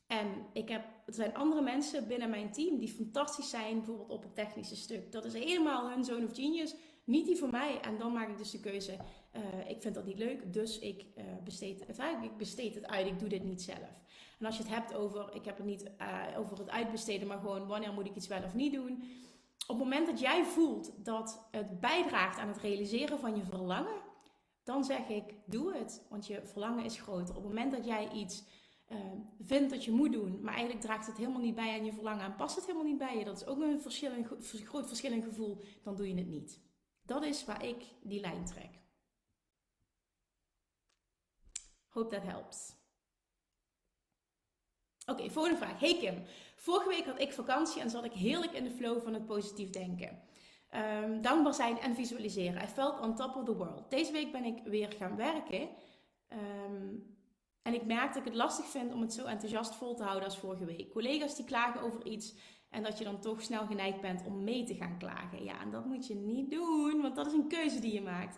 [0.08, 4.24] En ik heb, er zijn andere mensen binnen mijn team die fantastisch zijn, bijvoorbeeld op
[4.24, 5.12] het technische stuk.
[5.12, 7.80] Dat is helemaal hun zone of genius, niet die voor mij.
[7.82, 8.98] En dan maak ik dus de keuze,
[9.36, 12.88] uh, ik vind dat niet leuk, dus ik, uh, besteed het uit, ik besteed het
[12.88, 14.02] uit, ik doe dit niet zelf.
[14.40, 17.40] En als je het hebt over, ik heb het niet uh, over het uitbesteden, maar
[17.40, 19.04] gewoon wanneer moet ik iets wel of niet doen
[19.68, 24.02] op het moment dat jij voelt dat het bijdraagt aan het realiseren van je verlangen,
[24.64, 26.06] dan zeg ik: doe het.
[26.10, 27.36] Want je verlangen is groter.
[27.36, 28.44] Op het moment dat jij iets
[28.88, 28.98] uh,
[29.42, 32.26] vindt dat je moet doen, maar eigenlijk draagt het helemaal niet bij aan je verlangen
[32.26, 33.82] en past het helemaal niet bij je, dat is ook een
[34.42, 36.62] groot verschil in gevoel, dan doe je het niet.
[37.06, 38.80] Dat is waar ik die lijn trek.
[41.88, 42.76] Hope that helps.
[45.06, 45.80] Oké, volgende vraag.
[45.80, 46.24] Hey Kim,
[46.56, 49.70] vorige week had ik vakantie en zat ik heerlijk in de flow van het positief
[49.70, 50.22] denken.
[50.72, 52.64] Um, dankbaar zijn en visualiseren.
[52.64, 53.90] I felt on top of the world.
[53.90, 55.70] Deze week ben ik weer gaan werken.
[56.30, 57.17] Um,
[57.68, 60.24] en ik merk dat ik het lastig vind om het zo enthousiast vol te houden
[60.24, 60.92] als vorige week.
[60.92, 62.36] Collega's die klagen over iets
[62.70, 65.44] en dat je dan toch snel geneigd bent om mee te gaan klagen.
[65.44, 68.38] Ja, en dat moet je niet doen, want dat is een keuze die je maakt.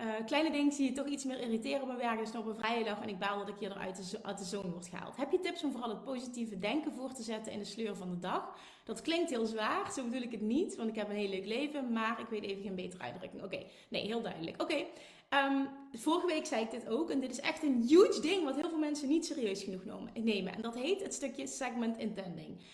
[0.00, 2.18] Uh, kleine dingen zie je toch iets meer irriteren op mijn werk.
[2.18, 4.44] Dus op een vrije dag en ik baal dat ik hier uit de, uit de
[4.44, 5.16] zone word gehaald.
[5.16, 8.10] Heb je tips om vooral het positieve denken voor te zetten in de sleur van
[8.10, 8.58] de dag?
[8.84, 11.46] Dat klinkt heel zwaar, zo bedoel ik het niet, want ik heb een heel leuk
[11.46, 11.92] leven.
[11.92, 13.42] Maar ik weet even geen betere uitdrukking.
[13.42, 14.62] Oké, nee, heel duidelijk.
[14.62, 14.86] Oké,
[15.28, 17.10] ehm, vorige week zei ik dit ook.
[17.10, 20.54] En dit is echt een huge ding wat heel veel mensen niet serieus genoeg nemen.
[20.54, 22.64] En dat heet het stukje segment intending.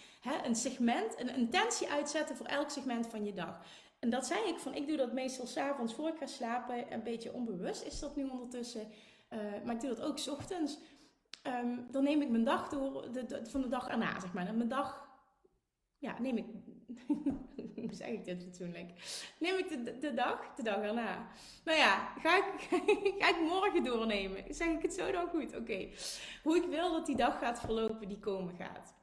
[0.44, 3.60] een segment, een intentie uitzetten voor elk segment van je dag.
[3.98, 6.92] En dat zei ik van, ik doe dat meestal s'avonds voor ik ga slapen.
[6.92, 8.88] Een beetje onbewust is dat nu ondertussen.
[9.30, 10.78] Uh, maar ik doe dat ook s ochtends.
[11.46, 14.54] Um, dan neem ik mijn dag door, de, van de dag erna, zeg maar.
[14.54, 15.08] Mijn dag,
[15.98, 16.46] ja, neem ik,
[17.76, 18.90] hoe zeg ik dit fatsoenlijk?
[19.38, 21.28] Neem ik de, de, dag, de dag erna.
[21.64, 22.68] Nou ja, ga ik,
[23.20, 24.54] ga ik morgen doornemen?
[24.54, 25.56] Zeg ik het zo dan goed?
[25.56, 25.88] Oké.
[26.42, 28.94] Hoe ik wil dat die dag gaat verlopen, die komen gaat.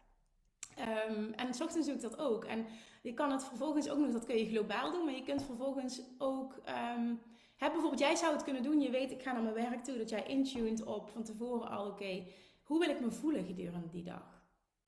[1.10, 2.46] Um, en s ochtends doe ik dat ook.
[2.46, 2.66] En
[3.02, 6.02] je kan het vervolgens ook nog, dat kun je globaal doen, maar je kunt vervolgens
[6.18, 6.56] ook.
[6.98, 7.22] Um,
[7.58, 8.82] hè, bijvoorbeeld, jij zou het kunnen doen.
[8.82, 11.88] Je weet, ik ga naar mijn werk toe, dat jij intuned op van tevoren al,
[11.88, 12.24] oké,
[12.64, 14.31] hoe wil ik me voelen gedurende die dag?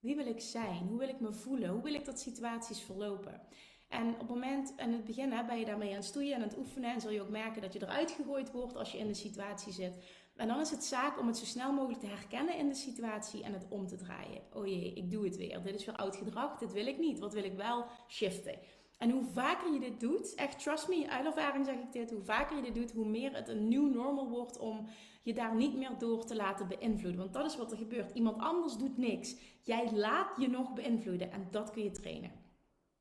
[0.03, 0.87] Wie wil ik zijn?
[0.87, 1.69] Hoe wil ik me voelen?
[1.69, 3.41] Hoe wil ik dat situaties verlopen?
[3.87, 6.41] En op het moment, in het begin hè, ben je daarmee aan het stoeien en
[6.41, 6.93] aan het oefenen.
[6.93, 9.73] En zul je ook merken dat je eruit gegooid wordt als je in de situatie
[9.73, 9.97] zit.
[10.35, 13.43] En dan is het zaak om het zo snel mogelijk te herkennen in de situatie
[13.43, 14.41] en het om te draaien.
[14.53, 15.63] Oh jee, ik doe het weer.
[15.63, 16.57] Dit is weer oud gedrag.
[16.57, 17.19] Dit wil ik niet.
[17.19, 17.85] Wat wil ik wel?
[18.07, 18.59] Shiften.
[19.03, 22.23] En hoe vaker je dit doet, echt trust me, uit ervaring zeg ik dit, hoe
[22.23, 24.87] vaker je dit doet, hoe meer het een nieuw normal wordt om
[25.23, 27.19] je daar niet meer door te laten beïnvloeden.
[27.19, 28.11] Want dat is wat er gebeurt.
[28.11, 29.35] Iemand anders doet niks.
[29.61, 32.31] Jij laat je nog beïnvloeden en dat kun je trainen.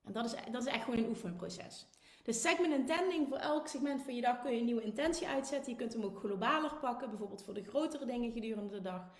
[0.04, 1.86] En dat is, dat is echt gewoon een oefenproces.
[2.22, 5.72] De segment intending, voor elk segment van je dag kun je een nieuwe intentie uitzetten.
[5.72, 9.10] Je kunt hem ook globaler pakken, bijvoorbeeld voor de grotere dingen gedurende de dag.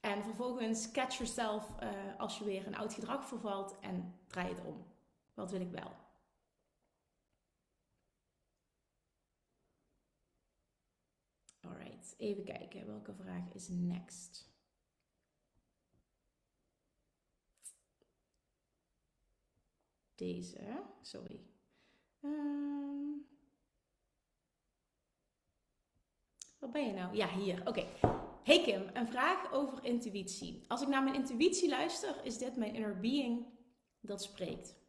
[0.00, 4.64] En vervolgens catch yourself uh, als je weer een oud gedrag vervalt en draai het
[4.66, 4.84] om.
[5.34, 6.03] Wat wil ik wel?
[12.16, 12.86] Even kijken.
[12.86, 14.52] Welke vraag is next?
[20.14, 21.40] Deze, sorry.
[22.20, 23.26] Um,
[26.58, 27.16] wat ben je nou?
[27.16, 27.68] Ja, hier.
[27.68, 27.86] Oké.
[28.42, 30.64] Hey Kim, een vraag over intuïtie.
[30.68, 33.46] Als ik naar mijn intuïtie luister, is dit mijn inner being
[34.00, 34.83] dat spreekt.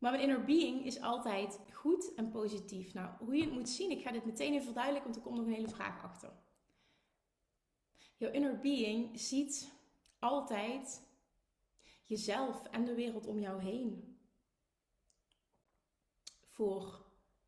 [0.00, 2.94] Maar mijn inner being is altijd goed en positief.
[2.94, 5.36] Nou, hoe je het moet zien, ik ga dit meteen even verduidelijken, want er komt
[5.36, 6.32] nog een hele vraag achter.
[8.16, 9.72] Jouw inner being ziet
[10.18, 11.02] altijd
[12.04, 14.18] jezelf en de wereld om jou heen.
[16.40, 17.04] Voor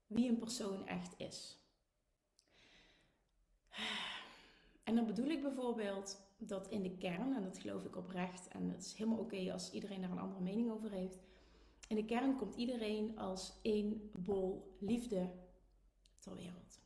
[0.06, 1.58] wie een persoon echt is.
[4.82, 8.70] En dan bedoel ik bijvoorbeeld dat in de kern, en dat geloof ik oprecht, en
[8.70, 11.18] het is helemaal oké als iedereen daar een andere mening over heeft.
[11.92, 15.32] In de kern komt iedereen als één bol liefde
[16.18, 16.80] ter wereld.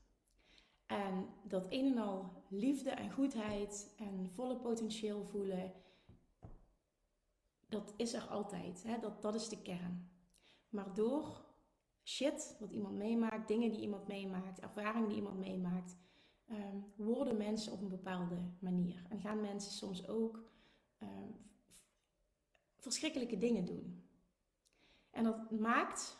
[0.86, 5.72] En dat een en al liefde en goedheid en volle potentieel voelen,
[7.68, 8.82] dat is er altijd.
[8.82, 8.98] Hè?
[8.98, 10.10] Dat, dat is de kern.
[10.68, 11.44] Maar door
[12.04, 15.96] shit wat iemand meemaakt, dingen die iemand meemaakt, ervaringen die iemand meemaakt,
[16.50, 19.06] um, worden mensen op een bepaalde manier.
[19.08, 20.50] En gaan mensen soms ook
[21.02, 21.36] um,
[22.78, 24.05] verschrikkelijke dingen doen.
[25.16, 26.18] En dat maakt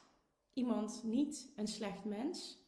[0.52, 2.58] iemand niet een slecht mens.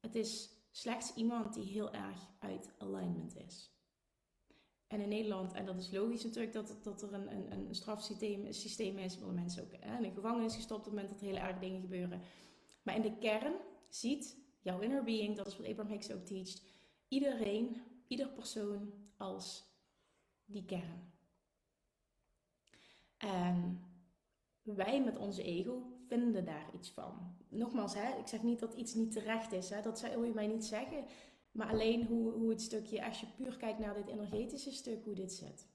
[0.00, 3.70] Het is slechts iemand die heel erg uit alignment is.
[4.86, 8.52] En in Nederland, en dat is logisch natuurlijk, dat, dat er een, een, een strafsysteem
[8.52, 11.38] systeem is, waar mensen ook hè, in de gevangenis gestopt op het moment dat hele
[11.38, 12.20] erg dingen gebeuren.
[12.82, 13.54] Maar in de kern
[13.88, 16.62] ziet jouw inner being, dat is wat Abraham Hicks ook teacht,
[17.08, 19.64] iedereen, ieder persoon als
[20.44, 21.12] die kern.
[23.16, 23.84] En
[24.62, 27.36] wij met onze ego vinden daar iets van.
[27.48, 30.46] Nogmaals, hè, ik zeg niet dat iets niet terecht is, hè, dat zou je mij
[30.46, 31.04] niet zeggen.
[31.52, 35.14] Maar alleen hoe, hoe het stukje, als je puur kijkt naar dit energetische stuk, hoe
[35.14, 35.68] dit zit.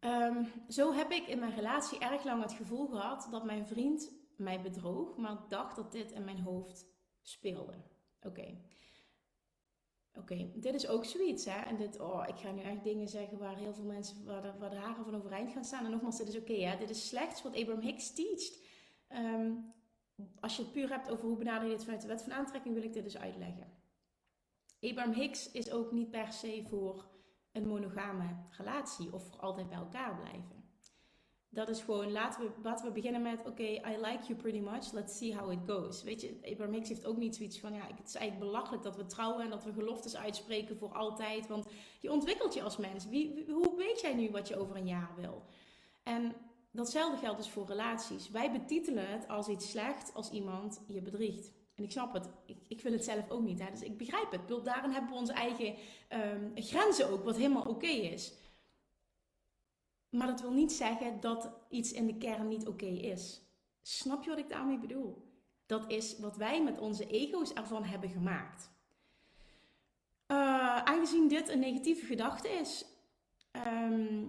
[0.00, 4.12] Um, zo heb ik in mijn relatie erg lang het gevoel gehad dat mijn vriend
[4.36, 6.86] mij bedroog, maar dacht dat dit in mijn hoofd
[7.22, 7.74] speelde.
[8.22, 8.56] Oké.
[10.14, 11.60] Oké, dit is ook zoiets, hè?
[11.60, 14.94] En dit, oh, ik ga nu echt dingen zeggen waar heel veel mensen, waar waar
[15.04, 15.84] van overeind gaan staan.
[15.84, 16.78] En nogmaals, dit is oké, hè?
[16.78, 18.58] Dit is slechts wat Abraham Hicks teacht.
[19.08, 19.74] Um,
[20.40, 22.74] als je het puur hebt over hoe benader je dit vanuit de wet van aantrekking,
[22.74, 23.78] wil ik dit dus uitleggen.
[24.80, 27.10] Abraham Hicks is ook niet per se voor
[27.52, 30.59] een monogame relatie of voor altijd bij elkaar blijven
[31.50, 34.92] dat is gewoon, laten we, laten we beginnen met, oké, I like you pretty much,
[34.92, 36.02] let's see how it goes.
[36.02, 39.06] Weet je, Abraham heeft ook niet zoiets van, ja, het is eigenlijk belachelijk dat we
[39.06, 41.66] trouwen en dat we geloftes uitspreken voor altijd, want
[42.00, 43.08] je ontwikkelt je als mens.
[43.08, 45.42] Wie, hoe weet jij nu wat je over een jaar wil?
[46.02, 46.34] En
[46.70, 48.30] datzelfde geldt dus voor relaties.
[48.30, 51.52] Wij betitelen het als iets slecht als iemand je bedriegt.
[51.74, 54.64] En ik snap het, ik, ik wil het zelf ook niet, dus ik begrijp het.
[54.64, 55.74] Daarin hebben we onze eigen
[56.34, 58.32] um, grenzen ook, wat helemaal oké is.
[60.10, 63.42] Maar dat wil niet zeggen dat iets in de kern niet oké is.
[63.82, 65.28] Snap je wat ik daarmee bedoel?
[65.66, 68.70] Dat is wat wij met onze ego's ervan hebben gemaakt.
[70.26, 72.84] Uh, aangezien dit een negatieve gedachte is,
[73.50, 74.24] ehm,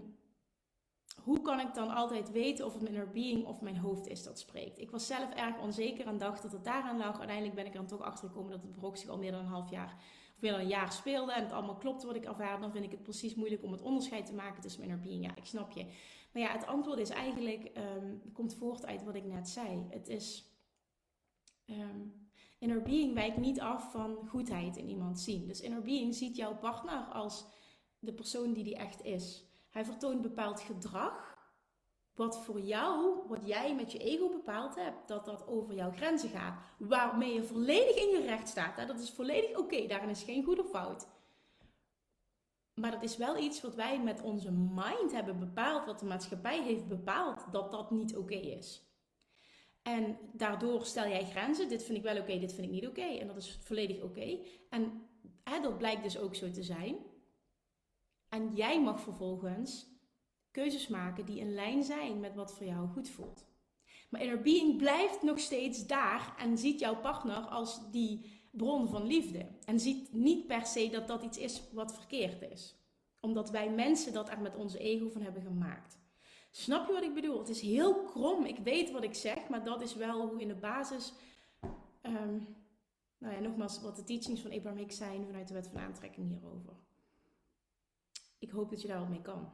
[1.24, 4.40] hoe kan ik dan altijd weten of het mijn being of mijn hoofd is dat
[4.40, 4.80] spreekt?
[4.80, 7.18] Ik was zelf erg onzeker en dacht dat het daaraan lag.
[7.18, 9.40] Uiteindelijk ben ik er dan toch achter gekomen dat het brok zich al meer dan
[9.40, 10.04] een half jaar
[10.42, 13.04] weer een jaar speelde en het allemaal klopt wat ik ervaar, dan vind ik het
[13.04, 15.26] precies moeilijk om het onderscheid te maken tussen inner being.
[15.26, 15.86] Ja, ik snap je.
[16.34, 19.86] Maar ja, het antwoord is eigenlijk, um, komt voort uit wat ik net zei.
[19.90, 20.52] Het is,
[21.66, 25.48] um, inner being wijkt niet af van goedheid in iemand zien.
[25.48, 27.46] Dus inner being ziet jouw partner als
[28.00, 29.46] de persoon die die echt is.
[29.70, 31.31] Hij vertoont bepaald gedrag
[32.22, 36.30] wat voor jou, wat jij met je ego bepaald hebt, dat dat over jouw grenzen
[36.30, 36.62] gaat.
[36.78, 38.76] Waarmee je volledig in je recht staat.
[38.76, 38.86] Hè?
[38.86, 41.08] Dat is volledig oké, daarin is geen goed of fout.
[42.74, 46.64] Maar dat is wel iets wat wij met onze mind hebben bepaald, wat de maatschappij
[46.64, 48.86] heeft bepaald, dat dat niet oké is.
[49.82, 51.70] En daardoor stel jij grenzen.
[51.70, 53.02] Dit vind ik wel oké, dit vind ik niet oké.
[53.20, 54.40] En dat is volledig oké.
[54.70, 55.08] En
[55.44, 56.96] hè, dat blijkt dus ook zo te zijn.
[58.30, 59.92] En jij mag vervolgens
[60.52, 63.46] keuzes maken die in lijn zijn met wat voor jou goed voelt.
[64.10, 69.06] Maar inner being blijft nog steeds daar en ziet jouw partner als die bron van
[69.06, 69.48] liefde.
[69.66, 72.76] En ziet niet per se dat dat iets is wat verkeerd is.
[73.20, 76.00] Omdat wij mensen dat er met onze ego van hebben gemaakt.
[76.52, 77.40] Snap je wat ik bedoel?
[77.40, 78.46] Het is heel krom.
[78.46, 81.14] Ik weet wat ik zeg, maar dat is wel hoe in de basis
[82.02, 82.56] um,
[83.22, 86.28] nou ja, nogmaals, wat de teachings van Abraham Hicks zijn vanuit de wet van aantrekking
[86.28, 86.74] hierover.
[88.40, 89.54] Ik hoop dat je daar wat mee kan.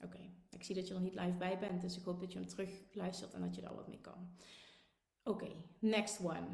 [0.00, 0.30] Oké,
[0.64, 2.48] ik zie dat je er niet live bij bent, dus ik hoop dat je hem
[2.48, 4.36] terug luistert en dat je daar wat mee kan.
[5.24, 5.48] Oké,
[5.78, 6.46] next one.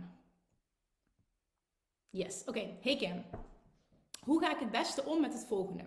[2.11, 2.76] Yes, oké.
[2.80, 3.24] Hey Kim.
[4.20, 5.84] Hoe ga ik het beste om met het volgende?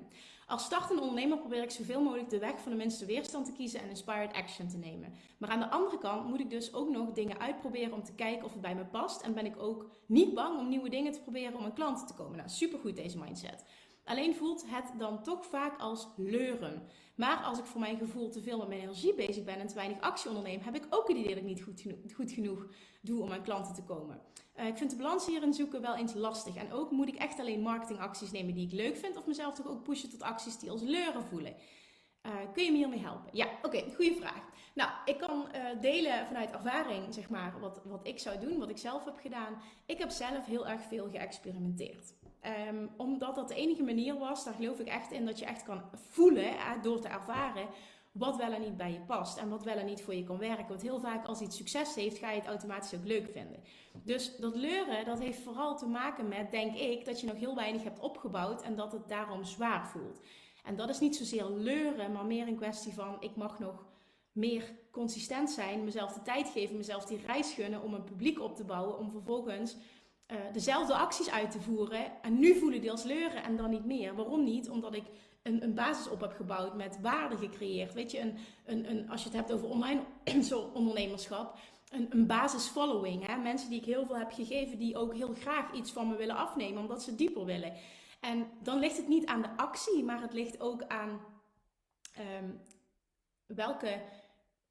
[0.48, 3.82] Als startende ondernemer probeer ik zoveel mogelijk de weg van de minste weerstand te kiezen
[3.82, 5.14] en inspired action te nemen.
[5.38, 8.46] Maar aan de andere kant moet ik dus ook nog dingen uitproberen om te kijken
[8.46, 9.22] of het bij me past.
[9.22, 12.14] En ben ik ook niet bang om nieuwe dingen te proberen om aan klanten te
[12.14, 12.38] komen.
[12.38, 13.66] Nou, supergoed deze mindset.
[14.04, 16.88] Alleen voelt het dan toch vaak als leuren.
[17.16, 19.76] Maar als ik voor mijn gevoel te veel met mijn energie bezig ben en te
[19.76, 21.50] weinig actie onderneem, heb ik ook het idee dat ik
[22.04, 22.68] niet goed genoeg,
[23.02, 24.22] doe om aan klanten te komen.
[24.60, 26.56] Uh, ik vind de balans hierin zoeken wel eens lastig.
[26.56, 29.68] En ook moet ik echt alleen marketingacties nemen die ik leuk vind, of mezelf toch
[29.68, 31.56] ook pushen tot acties die als leuren voelen.
[32.26, 33.30] Uh, kun je me hiermee helpen?
[33.32, 34.50] Ja, oké, goede vraag.
[34.76, 38.70] Nou, ik kan uh, delen vanuit ervaring, zeg maar, wat, wat ik zou doen, wat
[38.70, 39.62] ik zelf heb gedaan.
[39.86, 42.14] Ik heb zelf heel erg veel geëxperimenteerd.
[42.70, 45.64] Um, omdat dat de enige manier was, daar geloof ik echt in, dat je echt
[45.64, 47.68] kan voelen, door te ervaren,
[48.12, 49.38] wat wel en niet bij je past.
[49.38, 50.68] En wat wel en niet voor je kan werken.
[50.68, 53.64] Want heel vaak als iets succes heeft, ga je het automatisch ook leuk vinden.
[54.04, 57.56] Dus dat leuren, dat heeft vooral te maken met, denk ik, dat je nog heel
[57.56, 60.20] weinig hebt opgebouwd en dat het daarom zwaar voelt.
[60.64, 63.86] En dat is niet zozeer leuren, maar meer een kwestie van, ik mag nog
[64.32, 68.56] meer consistent zijn, mezelf de tijd geven, mezelf die reis gunnen om een publiek op
[68.56, 69.78] te bouwen, om vervolgens
[70.28, 72.22] uh, dezelfde acties uit te voeren.
[72.22, 74.16] En nu voelen die als leuren en dan niet meer.
[74.16, 74.70] Waarom niet?
[74.70, 75.04] Omdat ik
[75.44, 77.94] een, een basis op heb gebouwd met waarde gecreëerd.
[77.94, 80.02] Weet je, een, een, een, als je het hebt over online
[80.74, 81.58] ondernemerschap,
[81.90, 83.28] een, een basis following.
[83.28, 83.38] Hè?
[83.38, 86.36] Mensen die ik heel veel heb gegeven, die ook heel graag iets van me willen
[86.36, 87.74] afnemen, omdat ze dieper willen.
[88.20, 91.20] En dan ligt het niet aan de actie, maar het ligt ook aan
[92.40, 92.62] um,
[93.46, 94.02] welke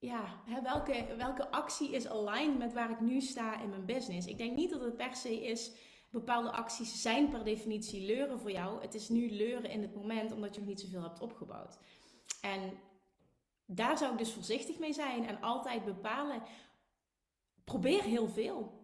[0.02, 4.26] ja, hè, welke, welke actie is aligned met waar ik nu sta in mijn business?
[4.26, 5.72] Ik denk niet dat het per se is,
[6.10, 8.80] bepaalde acties zijn per definitie leuren voor jou.
[8.80, 11.78] Het is nu leuren in het moment omdat je nog niet zoveel hebt opgebouwd.
[12.40, 12.72] En
[13.66, 16.42] daar zou ik dus voorzichtig mee zijn en altijd bepalen.
[17.64, 18.81] Probeer heel veel.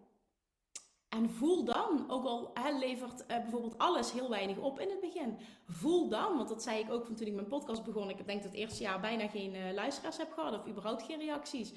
[1.09, 4.99] En voel dan, ook al hè, levert uh, bijvoorbeeld alles heel weinig op in het
[4.99, 8.09] begin, voel dan, want dat zei ik ook van toen ik mijn podcast begon.
[8.09, 11.19] Ik denk dat het eerste jaar bijna geen uh, luisteraars heb gehad of überhaupt geen
[11.19, 11.73] reacties.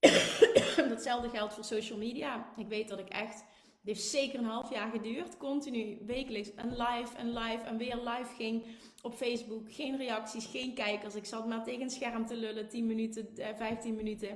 [0.88, 2.52] Datzelfde geldt voor social media.
[2.56, 6.70] Ik weet dat ik echt, het heeft zeker een half jaar geduurd, continu wekelijks en
[6.70, 8.64] live en live en weer live ging
[9.02, 9.72] op Facebook.
[9.72, 11.14] Geen reacties, geen kijkers.
[11.14, 14.28] Ik zat maar tegen een scherm te lullen, 10 minuten, 15 eh, minuten.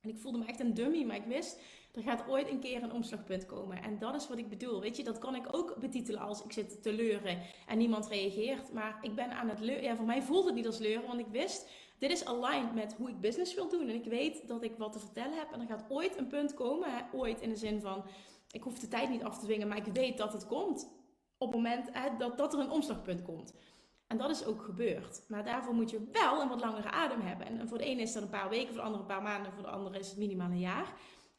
[0.00, 1.60] En ik voelde me echt een dummy, maar ik wist
[1.92, 3.82] er gaat ooit een keer een omslagpunt komen.
[3.82, 4.80] En dat is wat ik bedoel.
[4.80, 8.72] Weet je, dat kan ik ook betitelen als ik zit te leuren en niemand reageert.
[8.72, 9.82] Maar ik ben aan het leuren.
[9.82, 11.68] Ja, voor mij voelt het niet als leuren, want ik wist,
[11.98, 13.88] dit is aligned met hoe ik business wil doen.
[13.88, 15.52] En ik weet dat ik wat te vertellen heb.
[15.52, 17.02] En er gaat ooit een punt komen, hè?
[17.12, 18.04] ooit in de zin van,
[18.50, 20.96] ik hoef de tijd niet af te dwingen, maar ik weet dat het komt.
[21.38, 23.54] Op het moment dat, dat er een omslagpunt komt.
[24.06, 25.24] En dat is ook gebeurd.
[25.28, 27.46] Maar daarvoor moet je wel een wat langere adem hebben.
[27.46, 29.52] En voor de ene is dat een paar weken, voor de andere een paar maanden,
[29.52, 30.94] voor de andere is het minimaal een jaar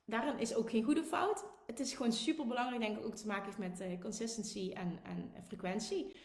[0.10, 1.45] daarin is ook geen goede fout.
[1.66, 4.99] Het is gewoon super belangrijk, denk ik, ook te maken heeft met uh, consistency en,
[5.03, 6.16] en frequentie.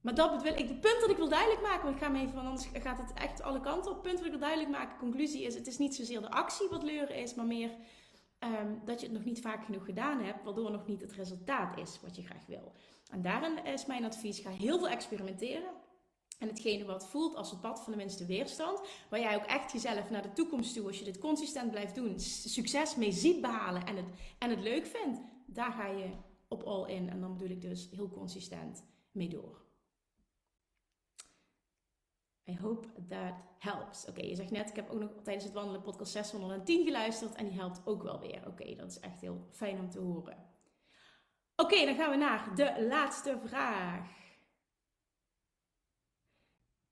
[0.00, 2.20] Maar dat wil ik, de punt dat ik wil duidelijk maken, want ik ga hem
[2.20, 3.96] even, want anders gaat het echt alle kanten op.
[3.96, 6.68] Het punt dat ik wil duidelijk maken, conclusie is: het is niet zozeer de actie
[6.68, 7.70] wat leuren is, maar meer
[8.40, 11.78] um, dat je het nog niet vaak genoeg gedaan hebt, waardoor nog niet het resultaat
[11.78, 12.72] is wat je graag wil.
[13.10, 15.70] En daarin is mijn advies: ga heel veel experimenteren.
[16.44, 19.72] En hetgene wat voelt als het pad van de minste weerstand, waar jij ook echt
[19.72, 23.86] jezelf naar de toekomst toe, als je dit consistent blijft doen, succes mee ziet behalen
[23.86, 24.06] en het,
[24.38, 26.10] en het leuk vindt, daar ga je
[26.48, 27.10] op all in.
[27.10, 29.62] En dan bedoel ik dus heel consistent mee door.
[32.48, 34.06] I hope that helps.
[34.08, 37.44] Oké, je zegt net, ik heb ook nog tijdens het wandelen podcast 610 geluisterd en
[37.44, 38.46] die helpt ook wel weer.
[38.46, 40.36] Oké, dat is echt heel fijn om te horen.
[41.56, 44.23] Oké, dan gaan we naar de laatste vraag.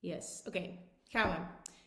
[0.02, 0.78] Yes, oké.
[1.08, 1.36] Gaan we.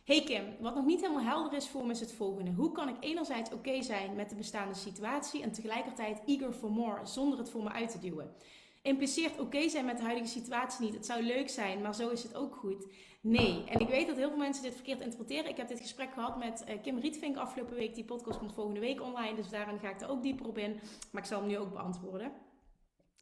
[0.03, 2.51] Hey Kim, wat nog niet helemaal helder is voor me is het volgende.
[2.51, 7.05] Hoe kan ik enerzijds oké zijn met de bestaande situatie en tegelijkertijd eager for more
[7.05, 8.36] zonder het voor me uit te duwen?
[8.82, 10.93] Impliceert oké zijn met de huidige situatie niet.
[10.93, 12.88] Het zou leuk zijn, maar zo is het ook goed.
[13.22, 13.63] Nee.
[13.66, 15.49] En ik weet dat heel veel mensen dit verkeerd interpreteren.
[15.49, 17.95] Ik heb dit gesprek gehad met uh, Kim Rietvink afgelopen week.
[17.95, 20.80] Die podcast komt volgende week online, dus daarin ga ik er ook dieper op in.
[21.11, 22.32] Maar ik zal hem nu ook beantwoorden.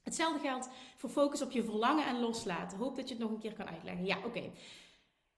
[0.03, 2.77] Hetzelfde geldt voor focus op je verlangen en loslaten.
[2.77, 4.05] Hoop dat je het nog een keer kan uitleggen.
[4.05, 4.51] Ja, oké.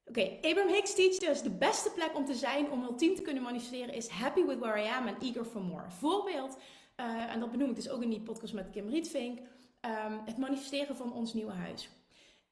[0.05, 3.43] Oké, Abraham Hicks teacht dus de beste plek om te zijn om ultiem te kunnen
[3.43, 5.89] manifesteren is happy with where I am and eager for more.
[5.89, 6.57] Voorbeeld,
[6.99, 10.37] uh, en dat benoem ik dus ook in die podcast met Kim Rietvink, um, het
[10.37, 11.89] manifesteren van ons nieuwe huis.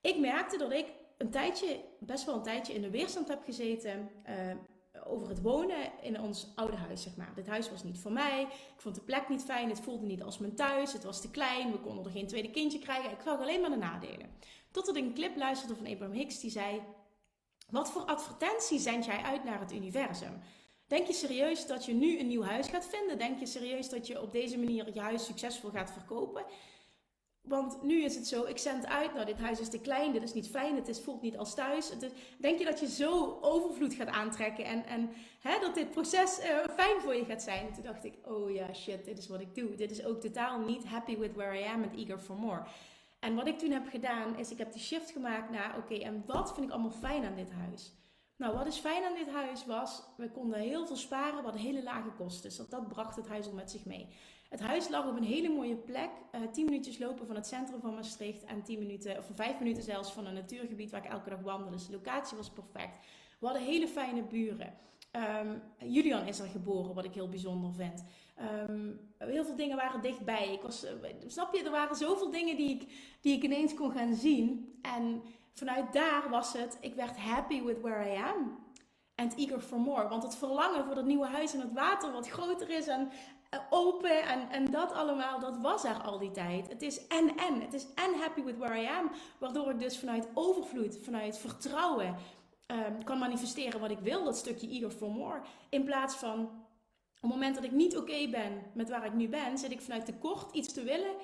[0.01, 0.86] Ik merkte dat ik
[1.18, 4.10] een tijdje, best wel een tijdje in de weerstand heb gezeten.
[4.30, 4.56] Uh,
[5.06, 7.32] over het wonen in ons oude huis, zeg maar.
[7.36, 8.41] Dit huis was niet voor mij.
[8.41, 9.70] Ik vond de plek niet fijn.
[9.70, 10.93] Het voelde niet als mijn thuis.
[10.93, 11.72] Het was te klein.
[11.72, 13.12] We konden er geen tweede kindje krijgen.
[13.12, 14.30] Ik zag alleen maar de nadelen.
[14.72, 16.82] Totdat ik een clip luisterde van Abraham Hicks die zei...
[17.70, 20.41] Wat voor advertentie zend jij uit naar het universum?
[20.88, 23.18] Denk je serieus dat je nu een nieuw huis gaat vinden?
[23.18, 26.45] Denk je serieus dat je op deze manier je huis succesvol gaat verkopen?
[27.43, 30.24] Want nu is het zo, ik zend uit, nou dit huis is te klein, dit
[30.24, 31.91] is niet fijn, het is, voelt niet als thuis.
[32.38, 35.09] denk je dat je zo overvloed gaat aantrekken en, en
[35.39, 36.45] hè, dat dit proces uh,
[36.76, 37.74] fijn voor je gaat zijn?
[37.74, 39.76] Toen dacht ik, oh ja, shit, dit is wat ik doe.
[39.76, 42.64] Dit is ook totaal niet happy with where I am and eager for more.
[43.24, 46.24] En wat ik toen heb gedaan, is ik heb de shift gemaakt naar, oké, en
[46.26, 47.94] wat vind ik allemaal fijn aan dit huis?
[48.38, 51.84] Nou, wat is fijn aan dit huis was, we konden heel veel sparen, hadden hele
[51.84, 52.50] lage kosten.
[52.50, 54.08] Dus dat bracht het huis al met zich mee.
[54.50, 56.10] Het huis lag op een hele mooie plek.
[56.36, 58.44] Uh, eh, 10 minuutjes lopen van het centrum van Maastricht.
[58.44, 61.76] En 10 minuten, of 5 minuten zelfs van een natuurgebied waar ik elke dag wandelde.
[61.76, 63.00] Dus de locatie was perfect.
[63.40, 64.74] We hadden hele fijne buren.
[65.12, 65.62] Um,
[65.92, 68.04] Julian is er geboren, wat ik heel bijzonder vind.
[68.42, 70.54] Um, heel veel dingen waren dichtbij.
[70.54, 70.92] Ik was, uh,
[71.28, 72.88] snap je, er waren zoveel dingen die ik,
[73.22, 74.78] die ik ineens kon gaan zien.
[74.82, 75.24] En
[75.54, 78.62] vanuit daar was het, ik werd happy with where I am.
[79.16, 80.08] And eager for more.
[80.08, 83.12] Want het verlangen voor dat nieuwe huis en het water wat groter is en,
[83.50, 86.70] eh, open en, en dat allemaal, dat was er al die tijd.
[86.70, 87.62] Het is en en.
[87.62, 92.16] Het is en happy with where I am, waardoor ik dus vanuit overvloed, vanuit vertrouwen
[92.68, 95.42] um, kan manifesteren wat ik wil, dat stukje eager for more.
[95.70, 96.50] In plaats van
[97.24, 100.06] het moment dat ik niet oké ben met waar ik nu ben, zit ik vanuit
[100.06, 101.16] tekort iets te willen,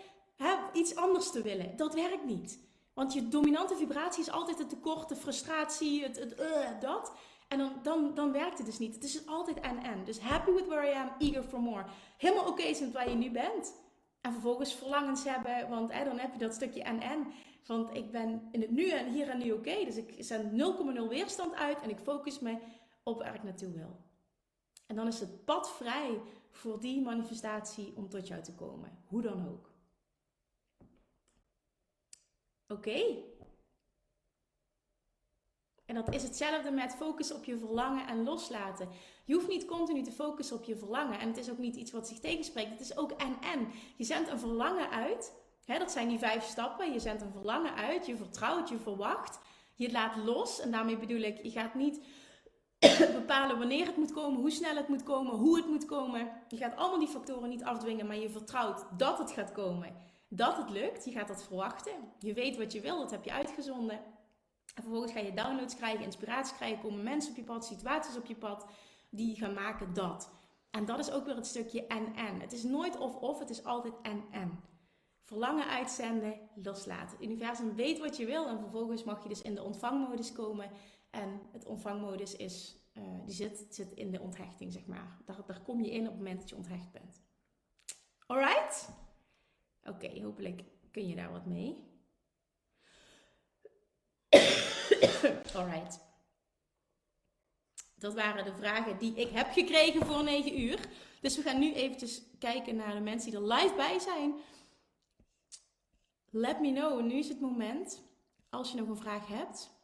[0.74, 1.76] iets anders te willen.
[1.76, 2.60] Dat werkt niet.
[2.94, 7.14] Want je dominante vibratie is altijd het tekort, de frustratie, het, het uh, dat.
[7.48, 8.96] En dan, dan, dan werkt het dus niet.
[8.96, 10.04] Het is altijd en-en.
[10.06, 11.86] Dus happy with where I am, eager for more.
[12.18, 13.74] Helemaal oké zijn waar je nu bent.
[14.22, 17.28] En vervolgens verlangens hebben, want dan heb je dat stukje en-en.
[17.66, 19.86] Want ik ben in het nu en hier en nu oké.
[19.86, 22.58] Dus ik zend 0,0 weerstand uit en ik focus me
[23.04, 24.09] op waar ik naartoe wil.
[24.90, 26.22] En dan is het pad vrij
[26.52, 29.04] voor die manifestatie om tot jou te komen.
[29.08, 29.70] Hoe dan ook.
[32.68, 33.02] Oké.
[35.86, 38.90] En dat is hetzelfde met focussen op je verlangen en loslaten.
[39.26, 41.20] Je hoeft niet continu te focussen op je verlangen.
[41.20, 42.70] En het is ook niet iets wat zich tegenspreekt.
[42.70, 43.72] Het is ook en-en.
[43.96, 45.34] Je zendt een verlangen uit.
[45.66, 46.94] Hè, dat zijn die vijf stappen.
[46.94, 48.06] Je zendt een verlangen uit.
[48.06, 49.40] Je vertrouwt, je verwacht.
[49.76, 50.60] Je laat los.
[50.60, 52.02] En daarmee bedoel ik, je gaat niet
[53.20, 56.32] bepalen wanneer het moet komen, hoe snel het moet komen, hoe het moet komen.
[56.48, 59.96] Je gaat allemaal die factoren niet afdwingen, maar je vertrouwt dat het gaat komen.
[60.30, 61.06] Dat het lukt.
[61.06, 61.94] Je gaat dat verwachten.
[62.20, 64.00] Je weet wat je wil, dat heb je uitgezonden.
[64.76, 68.26] En vervolgens ga je downloads krijgen, inspiratie krijgen, komen mensen op je pad, situaties op
[68.26, 68.66] je pad
[69.10, 70.30] die gaan maken dat.
[70.72, 72.42] En dat is ook weer het stukje en-en.
[72.42, 74.60] Het is nooit of-of, het is altijd en-en.
[75.22, 77.18] Verlangen uitzenden, loslaten.
[77.18, 80.72] Het universum weet wat je wil en vervolgens mag je dus in de ontvangmodus komen.
[81.10, 85.18] En het ontvangmodus is, uh, die zit, zit in de onthechting, zeg maar.
[85.26, 87.22] Daar, daar kom je in op het moment dat je onthecht bent.
[88.26, 88.90] Alright?
[89.84, 91.88] Oké, hopelijk kun je daar wat mee.
[95.56, 96.08] Alright.
[97.96, 100.90] Dat waren de vragen die ik heb gekregen voor 9 uur.
[101.22, 104.34] Dus we gaan nu eventjes kijken naar de mensen die er live bij zijn.
[106.30, 107.02] Let me know.
[107.02, 108.02] Nu is het moment.
[108.50, 109.79] Als je nog een vraag hebt.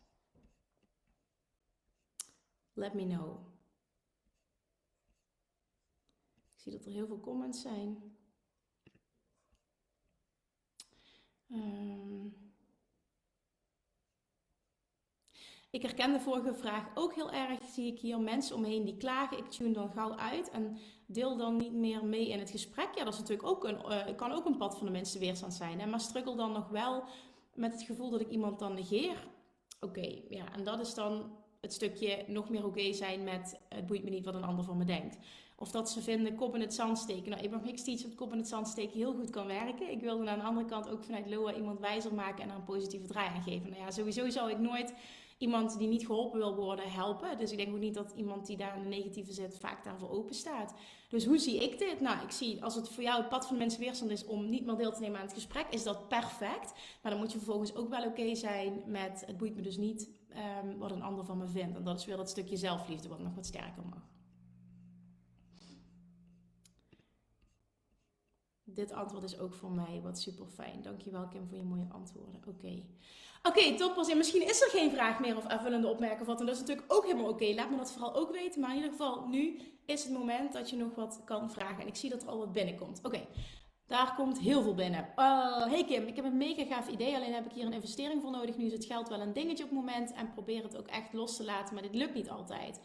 [2.76, 3.40] Let me know.
[6.54, 8.18] Ik zie dat er heel veel comments zijn.
[11.52, 12.46] Um,
[15.76, 17.64] Ik herken de vorige vraag ook heel erg.
[17.64, 19.38] Zie ik hier mensen omheen die klagen.
[19.38, 22.96] Ik tune dan gauw uit en deel dan niet meer mee in het gesprek.
[22.96, 25.54] Ja, dat is natuurlijk ook een, uh, kan ook een pad van de mensen weerstand
[25.54, 25.80] zijn.
[25.80, 25.86] Hè?
[25.86, 27.04] Maar struggle dan nog wel
[27.54, 29.28] met het gevoel dat ik iemand dan negeer.
[29.80, 34.04] Oké, ja, en dat is dan het stukje nog meer oké zijn met het boeit
[34.04, 35.18] me niet wat een ander van me denkt.
[35.58, 37.30] Of dat ze vinden kop in het zand steken.
[37.30, 39.92] Nou, Abraham Hicks teach dat kop in het zand steken heel goed kan werken.
[39.92, 42.64] Ik wilde aan de andere kant ook vanuit Loa iemand wijzer maken en er een
[42.64, 43.70] positieve draai aan geven.
[43.70, 44.94] Nou ja, sowieso zou ik nooit
[45.38, 47.38] iemand die niet geholpen wil worden helpen.
[47.38, 50.36] Dus ik denk ook niet dat iemand die daar een negatieve zit vaak daarvoor open
[50.36, 50.74] staat.
[51.10, 52.00] Dus hoe zie ik dit?
[52.00, 54.66] Nou, ik zie als het voor jou het pad van mensen weerstand is om niet
[54.66, 56.74] meer deel te nemen aan het gesprek, is dat perfect.
[57.02, 60.10] Maar dan moet je vervolgens ook wel oké zijn met het boeit me dus niet
[60.38, 61.76] um, wat een ander van me vindt.
[61.76, 64.14] En dat is weer dat stukje zelfliefde wat nog wat sterker mag.
[68.64, 70.82] Dit antwoord is ook voor mij wat super fijn.
[70.82, 72.36] Dankjewel Kim voor je mooie antwoorden.
[72.48, 72.84] Oké.
[73.44, 74.10] Oké, okay, toppers.
[74.10, 76.40] En misschien is er geen vraag meer of aanvullende opmerking of wat.
[76.40, 77.54] En dat is natuurlijk ook helemaal oké.
[77.54, 78.62] Laat me dat vooral ook weten.
[78.62, 81.82] Maar in ieder geval, nu is het moment dat je nog wat kan vragen.
[81.82, 83.00] En ik zie dat er al wat binnenkomt.
[83.04, 83.28] Oké.
[83.88, 85.10] Daar komt heel veel binnen.
[85.16, 88.22] Uh, hey Kim, ik heb een mega gaaf idee, alleen heb ik hier een investering
[88.22, 88.58] voor nodig.
[88.58, 91.14] Nu is het geld wel een dingetje op het moment en probeer het ook echt
[91.14, 92.80] los te laten, maar dit lukt niet altijd.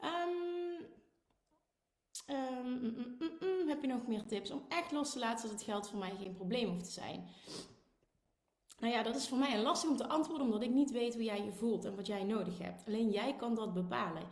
[0.00, 0.86] Um,
[2.36, 5.98] um, heb je nog meer tips om echt los te laten zodat het geld voor
[5.98, 7.28] mij geen probleem hoeft te zijn?
[8.78, 11.14] Nou ja, dat is voor mij een lastig om te antwoorden, omdat ik niet weet
[11.14, 12.86] hoe jij je voelt en wat jij nodig hebt.
[12.86, 14.22] Alleen jij kan dat bepalen.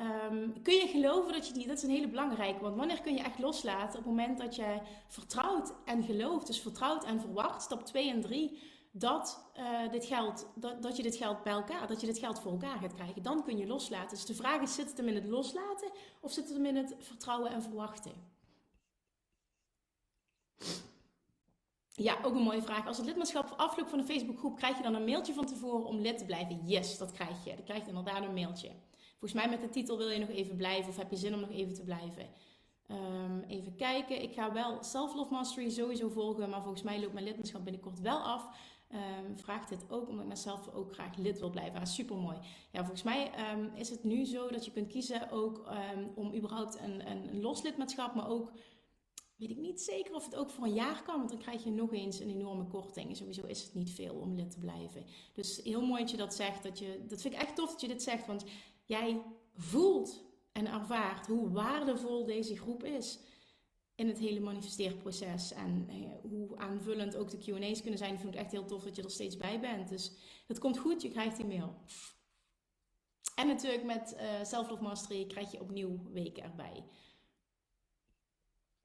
[0.00, 3.14] Um, kun je geloven dat je die, dat is een hele belangrijke, want wanneer kun
[3.14, 3.98] je echt loslaten?
[3.98, 8.20] Op het moment dat je vertrouwt en gelooft, dus vertrouwt en verwacht, stap 2 en
[8.20, 8.58] 3,
[8.90, 9.44] dat,
[9.92, 12.94] geld, dat, dat je dit geld bij elkaar, dat je dit geld voor elkaar gaat
[12.94, 13.22] krijgen.
[13.22, 14.16] Dan kun je loslaten.
[14.16, 15.90] Dus de vraag is, zit het hem in het loslaten
[16.20, 18.12] of zit het hem in het vertrouwen en verwachten?
[21.94, 22.86] Ja, ook een mooie vraag.
[22.86, 26.00] Als het lidmaatschap afloopt van de Facebookgroep, krijg je dan een mailtje van tevoren om
[26.00, 26.66] lid te blijven?
[26.66, 27.54] Yes, dat krijg je.
[27.54, 28.70] Dan krijg je inderdaad een mailtje.
[29.18, 31.40] Volgens mij met de titel wil je nog even blijven of heb je zin om
[31.40, 32.26] nog even te blijven.
[32.90, 34.22] Um, even kijken.
[34.22, 38.18] Ik ga wel Self-Love Mastery sowieso volgen, maar volgens mij loopt mijn lidmaatschap binnenkort wel
[38.18, 38.48] af.
[38.92, 41.80] Um, vraagt dit ook omdat ik mezelf ook graag lid wil blijven.
[41.80, 42.36] Ah, super mooi.
[42.72, 45.68] Ja, volgens mij um, is het nu zo dat je kunt kiezen ook
[46.14, 48.52] om überhaupt een, een los lidmaatschap, maar ook
[49.36, 51.70] weet ik niet zeker of het ook voor een jaar kan, want dan krijg je
[51.70, 53.16] nog eens een enorme korting.
[53.16, 55.04] sowieso is het niet veel om lid te blijven.
[55.32, 56.62] Dus heel mooi dat je dat zegt.
[57.08, 58.44] Dat vind ik echt tof dat je dit zegt, want
[58.88, 59.22] jij
[59.54, 63.18] voelt en ervaart hoe waardevol deze groep is
[63.94, 65.52] in het hele manifesteerproces.
[65.52, 68.12] En eh, hoe aanvullend ook de QA's kunnen zijn.
[68.12, 69.88] Ik vind het echt heel tof dat je er steeds bij bent.
[69.88, 70.12] Dus
[70.46, 71.74] het komt goed, je krijgt die mail.
[73.34, 76.84] En natuurlijk met uh, Self-Love Mastery krijg je opnieuw weken erbij.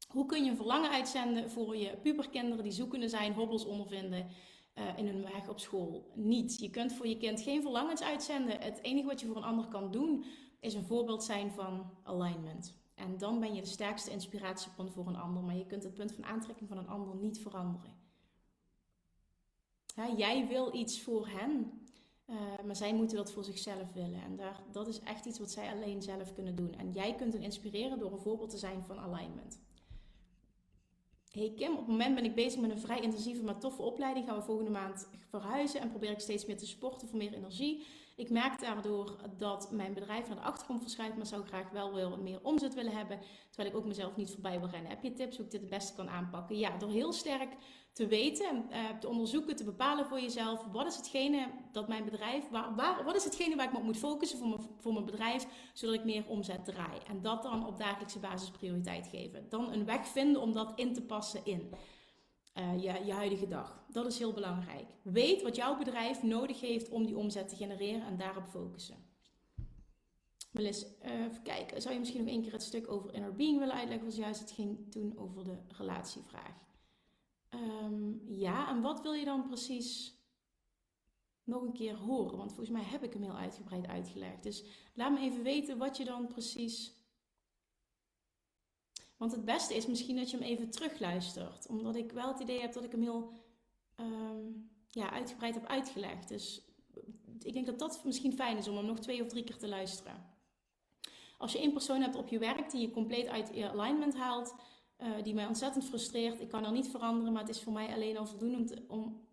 [0.08, 4.28] Hoe kun je verlangen uitzenden voor je puberkinderen die zoekende zijn, hobbels ondervinden
[4.76, 6.12] uh, in hun weg op school?
[6.16, 6.60] Niet.
[6.60, 8.62] Je kunt voor je kind geen verlangens uitzenden.
[8.62, 10.26] Het enige wat je voor een ander kan doen
[10.60, 12.82] is een voorbeeld zijn van alignment.
[12.96, 16.12] En dan ben je de sterkste inspiratiebron voor een ander, maar je kunt het punt
[16.12, 18.02] van aantrekking van een ander niet veranderen.
[20.18, 21.82] jij wil iets voor hen,
[22.28, 24.22] uh, maar zij moeten dat voor zichzelf willen.
[24.22, 26.74] En daar, dat is echt iets wat zij alleen zelf kunnen doen.
[26.74, 29.62] En jij kunt hen inspireren door een voorbeeld te zijn van alignment.
[31.34, 34.26] Hey Kim, op het moment ben ik bezig met een vrij intensieve maar toffe opleiding.
[34.26, 37.86] Gaan we volgende maand verhuizen en probeer ik steeds meer te sporten voor meer energie.
[38.16, 42.20] Ik merk daardoor dat mijn bedrijf naar de achtergrond verschuift, maar zou graag wel weer
[42.20, 43.20] meer omzet willen hebben.
[43.50, 44.90] Terwijl ik ook mezelf niet voorbij wil rennen.
[44.90, 46.58] Heb je tips hoe ik dit het beste kan aanpakken?
[46.58, 47.56] Ja, door heel sterk
[47.94, 50.66] te weten, uh, te onderzoeken, te bepalen voor jezelf.
[50.72, 53.84] Wat is hetgene dat mijn bedrijf, waar, waar, wat is hetgene waar ik me op
[53.84, 57.00] moet focussen voor mijn, voor mijn bedrijf, zodat ik meer omzet draai.
[57.08, 59.50] En dat dan op dagelijkse basis prioriteit geven.
[59.50, 61.74] Dan een weg vinden om dat in te passen in.
[62.54, 63.86] Uh, je, je huidige dag.
[63.90, 64.88] Dat is heel belangrijk.
[65.02, 69.12] Weet wat jouw bedrijf nodig heeft om die omzet te genereren en daarop focussen.
[70.52, 71.82] Melis, uh, even kijken.
[71.82, 74.06] Zou je misschien nog één keer het stuk over inner being willen uitleggen?
[74.06, 76.62] Was juist het ging toen over de relatievraag.
[77.50, 80.18] Um, ja, en wat wil je dan precies
[81.44, 82.38] nog een keer horen?
[82.38, 84.44] Want volgens mij heb ik hem heel uitgebreid uitgelegd.
[84.44, 86.96] Dus laat me even weten wat je dan precies
[89.18, 91.68] want het beste is misschien dat je hem even terugluistert.
[91.68, 93.44] Omdat ik wel het idee heb dat ik hem heel
[94.00, 96.28] um, ja, uitgebreid heb uitgelegd.
[96.28, 96.62] Dus
[97.40, 99.68] ik denk dat dat misschien fijn is om hem nog twee of drie keer te
[99.68, 100.32] luisteren.
[101.38, 104.56] Als je één persoon hebt op je werk die je compleet uit je alignment haalt,
[104.98, 106.40] uh, die mij ontzettend frustreert.
[106.40, 108.84] Ik kan er niet veranderen, maar het is voor mij alleen al voldoende om te,
[108.88, 109.28] om,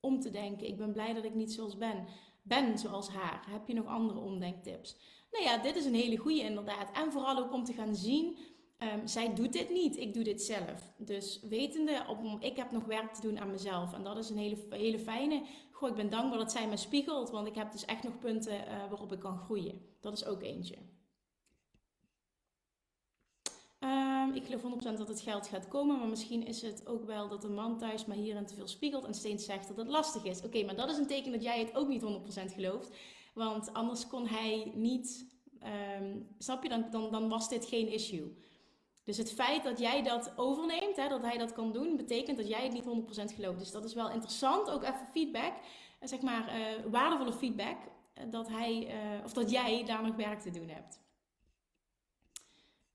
[0.00, 0.66] om te denken.
[0.66, 2.06] Ik ben blij dat ik niet zoals ben.
[2.42, 3.46] Ben zoals haar.
[3.50, 4.96] Heb je nog andere omdenktips?
[5.30, 6.90] Nou ja, dit is een hele goede inderdaad.
[6.92, 8.38] En vooral ook om te gaan zien
[8.78, 10.92] Um, zij doet dit niet, ik doe dit zelf.
[10.96, 13.92] Dus wetende, op, ik heb nog werk te doen aan mezelf.
[13.92, 15.42] En dat is een hele, hele fijne.
[15.70, 18.54] Goh, ik ben dankbaar dat zij me spiegelt, want ik heb dus echt nog punten
[18.54, 19.80] uh, waarop ik kan groeien.
[20.00, 20.76] Dat is ook eentje.
[23.80, 27.28] Um, ik geloof 100% dat het geld gaat komen, maar misschien is het ook wel
[27.28, 30.24] dat de man thuis maar hierin te veel spiegelt en steeds zegt dat het lastig
[30.24, 30.42] is.
[30.42, 32.96] Oké, maar dat is een teken dat jij het ook niet 100% gelooft,
[33.34, 35.26] want anders kon hij niet,
[36.00, 38.36] um, snap je, dan, dan, dan was dit geen issue.
[39.06, 42.48] Dus het feit dat jij dat overneemt, hè, dat hij dat kan doen, betekent dat
[42.48, 43.58] jij het niet 100% gelooft.
[43.58, 45.52] Dus dat is wel interessant, ook even feedback,
[45.98, 47.76] eh, zeg maar uh, waardevolle feedback,
[48.12, 48.94] eh, dat, hij,
[49.24, 51.00] of dat jij daar nog werk te doen hebt.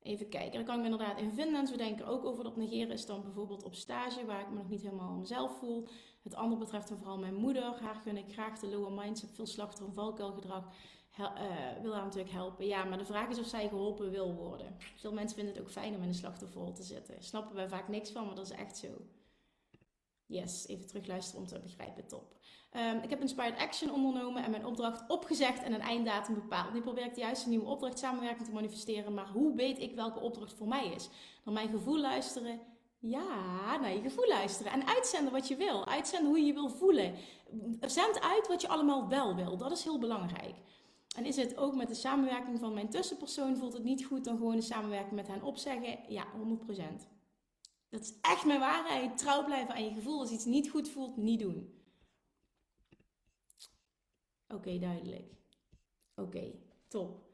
[0.02, 1.60] Even kijken, daar kan ik me inderdaad in vinden.
[1.60, 4.56] En zo denken ook over dat negeren is dan bijvoorbeeld op stage, waar ik me
[4.56, 5.88] nog niet helemaal mezelf voel.
[6.24, 7.64] Het andere betreft dan vooral mijn moeder.
[7.64, 10.68] Haar gun ik graag de lower mindset, veel slachtoffer- valkuilgedrag
[11.20, 11.28] uh,
[11.82, 12.68] wil haar natuurlijk helpen.
[12.68, 14.78] Ja, maar de vraag is of zij geholpen wil worden.
[14.96, 17.24] Veel mensen vinden het ook fijn om in een slachtofferrol te zitten.
[17.24, 18.88] Snappen wij vaak niks van, maar dat is echt zo.
[20.26, 22.40] Yes, even terugluisteren om te begrijpen, top.
[22.78, 26.74] Um, ik heb Inspired Action ondernomen en mijn opdracht opgezegd en een einddatum bepaald.
[26.74, 30.20] Nu probeer ik de juiste nieuwe opdracht samenwerking te manifesteren, maar hoe weet ik welke
[30.20, 31.10] opdracht voor mij is?
[31.44, 32.60] Naar mijn gevoel luisteren,
[33.00, 34.72] Ja, naar je gevoel luisteren.
[34.72, 35.86] En uitzenden wat je wil.
[35.86, 37.16] Uitzenden hoe je je wil voelen.
[37.82, 39.58] Zend uit wat je allemaal wel wil.
[39.58, 40.56] Dat is heel belangrijk.
[41.16, 44.38] En is het ook met de samenwerking van mijn tussenpersoon, voelt het niet goed, dan
[44.38, 46.00] gewoon de samenwerking met hen opzeggen?
[46.08, 47.08] Ja, 100%.
[47.90, 49.18] Dat is echt mijn waarheid.
[49.18, 50.20] Trouw blijven aan je gevoel.
[50.20, 51.80] Als iets niet goed voelt, niet doen.
[54.48, 55.34] Oké, duidelijk.
[56.16, 56.52] Oké,
[56.88, 57.30] top.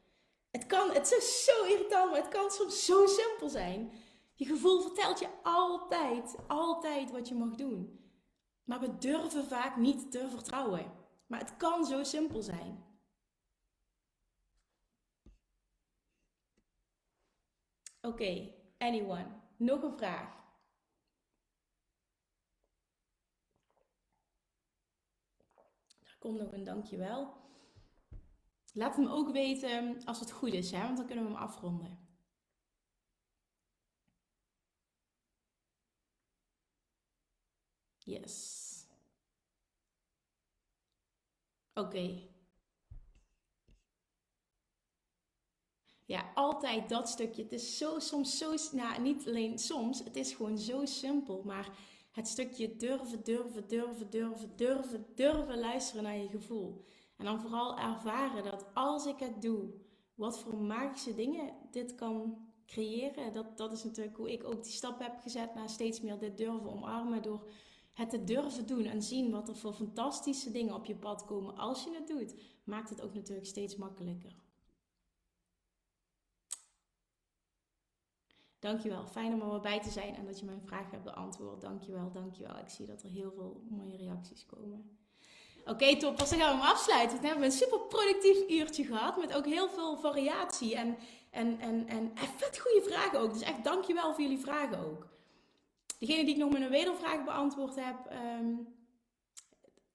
[0.52, 3.92] Het kan, het is zo irritant, maar het kan soms zo simpel zijn.
[4.34, 8.00] Je gevoel vertelt je altijd, altijd wat je mag doen.
[8.64, 10.92] Maar we durven vaak niet te vertrouwen.
[11.28, 12.87] Maar het kan zo simpel zijn.
[18.08, 19.28] Oké, anyone?
[19.58, 20.46] Nog een vraag?
[26.04, 27.34] Er komt nog een dankjewel.
[28.74, 30.82] Laat hem ook weten als het goed is, hè?
[30.82, 32.08] want dan kunnen we hem afronden.
[37.98, 38.88] Yes.
[41.74, 42.37] Oké.
[46.08, 47.44] Ja, altijd dat stukje.
[47.44, 51.42] Het is zo soms zo, nou niet alleen soms, het is gewoon zo simpel.
[51.46, 51.70] Maar
[52.12, 56.84] het stukje durven, durven, durven, durven, durven, durven luisteren naar je gevoel.
[57.18, 59.74] En dan vooral ervaren dat als ik het doe,
[60.16, 63.34] wat voor magische dingen dit kan creëren.
[63.34, 66.38] Dat, dat is natuurlijk hoe ik ook die stap heb gezet naar steeds meer dit
[66.38, 67.22] durven omarmen.
[67.22, 67.50] Door
[67.94, 71.58] het te durven doen en zien wat er voor fantastische dingen op je pad komen
[71.58, 74.47] als je het doet, maakt het ook natuurlijk steeds makkelijker.
[78.68, 79.06] Dankjewel.
[79.06, 81.62] Fijn om er bij te zijn en dat je mijn vraag hebt beantwoord.
[81.62, 82.58] Dankjewel, dankjewel.
[82.58, 84.98] Ik zie dat er heel veel mooie reacties komen.
[85.66, 86.18] Oké, top.
[86.18, 87.22] Dan gaan we hem afsluiten.
[87.22, 90.98] We hebben een super productief uurtje gehad met ook heel veel variatie en,
[91.30, 93.34] en, en, en, en vet goede vragen ook.
[93.34, 95.08] Dus echt dankjewel voor jullie vragen ook.
[96.00, 98.54] Degene die ik nog met een wedervraag beantwoord heb, ehm,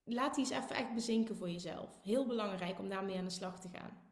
[0.05, 1.99] laat die eens even echt bezinken voor jezelf.
[2.03, 4.12] Heel belangrijk om daarmee aan de slag te gaan.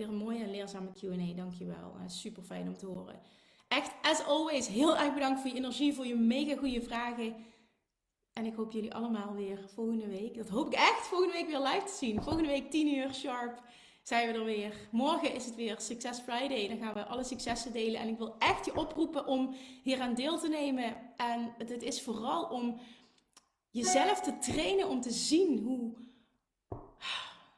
[0.00, 1.94] Weer een mooie en leerzame Q&A, dankjewel.
[1.96, 3.20] Uh, super fijn om te horen.
[3.68, 7.34] Echt, as always, heel erg bedankt voor je energie, voor je mega goede vragen.
[8.32, 11.60] En ik hoop jullie allemaal weer volgende week, dat hoop ik echt, volgende week weer
[11.60, 12.22] live te zien.
[12.22, 13.62] Volgende week 10 uur sharp
[14.02, 14.88] zijn we er weer.
[14.90, 16.68] Morgen is het weer Success Friday.
[16.68, 18.00] Dan gaan we alle successen delen.
[18.00, 20.96] En ik wil echt je oproepen om hier aan deel te nemen.
[21.16, 22.80] En het is vooral om
[23.70, 25.94] jezelf te trainen om te zien hoe,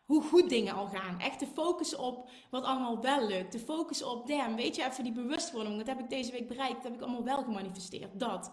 [0.04, 1.20] hoe goed dingen al gaan.
[1.20, 3.50] Echt te focussen op wat allemaal wel lukt.
[3.50, 5.76] Te focussen op, damn, weet je, even die bewustwording.
[5.76, 6.74] Dat heb ik deze week bereikt.
[6.74, 8.20] Dat heb ik allemaal wel gemanifesteerd.
[8.20, 8.52] Dat.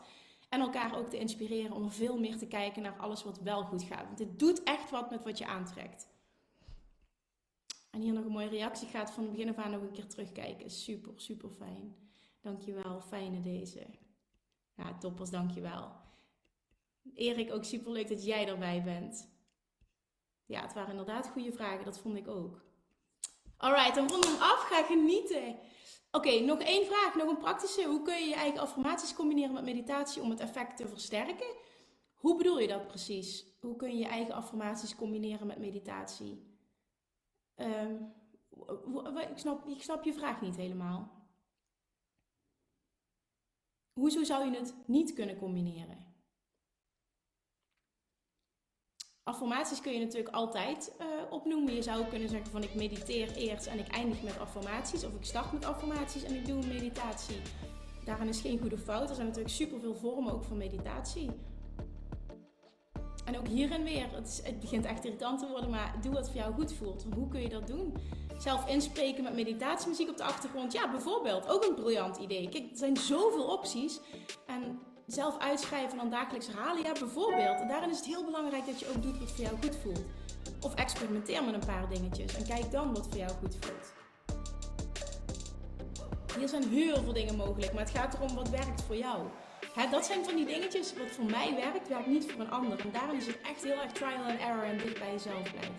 [0.49, 3.83] En elkaar ook te inspireren om veel meer te kijken naar alles wat wel goed
[3.83, 4.05] gaat.
[4.05, 6.07] Want dit doet echt wat met wat je aantrekt.
[7.89, 10.07] En hier nog een mooie reactie gaat van het begin af aan nog een keer
[10.07, 10.69] terugkijken.
[10.69, 11.95] Super, super fijn.
[12.41, 13.85] Dankjewel, fijne deze.
[14.75, 15.91] Ja, toppers, dankjewel.
[17.13, 19.29] Erik, ook super leuk dat jij erbij bent.
[20.49, 22.61] Ja, het waren inderdaad goede vragen, dat vond ik ook.
[23.57, 24.59] Alright, dan rond hem af.
[24.59, 25.59] Ga genieten.
[26.11, 27.83] Oké, nog één vraag, nog een praktische.
[27.83, 31.55] Hoe kun je je eigen affirmaties combineren met meditatie om het effect te versterken?
[32.13, 33.45] Hoe bedoel je dat precies?
[33.59, 36.57] Hoe kun je je eigen affirmaties combineren met meditatie?
[37.55, 38.13] Um,
[39.31, 41.11] ik, snap, ik snap je vraag niet helemaal.
[43.93, 46.08] Hoezo zou je het niet kunnen combineren?
[49.29, 51.75] Affirmaties kun je natuurlijk altijd uh, opnoemen.
[51.75, 55.05] Je zou kunnen zeggen van ik mediteer eerst en ik eindig met affirmaties.
[55.05, 57.41] Of ik start met affirmaties en ik doe een meditatie.
[58.05, 59.09] Daarin is geen goede fout.
[59.09, 61.29] Er zijn natuurlijk superveel vormen ook van meditatie.
[63.25, 66.37] En ook hierin weer, het, het, begint echt irritant te worden, maar doe wat voor
[66.37, 67.05] jou goed voelt.
[67.15, 67.93] hoe kun je dat doen?
[68.37, 71.49] Zelf inspreken met meditatiemuziek op de achtergrond, ja, bijvoorbeeld.
[71.49, 72.49] Ook een briljant idee.
[72.49, 73.99] Kijk, er zijn zoveel opties.
[74.47, 74.79] En
[75.13, 77.59] zelf uitschrijven en dan dagelijks herhalen, ja, bijvoorbeeld.
[77.59, 80.03] En daarin is het heel belangrijk dat je ook doet wat voor jou goed voelt.
[80.61, 83.93] Of experimenteer met een paar dingetjes en kijk dan wat voor jou goed voelt.
[86.37, 89.19] Hier zijn heel veel dingen mogelijk, maar het gaat erom wat werkt voor jou
[89.87, 92.79] dat zijn van die dingetjes wat voor mij werkt, werkt niet voor een ander.
[92.79, 95.75] En daarom is het echt heel erg trial and error en dicht bij jezelf blijven.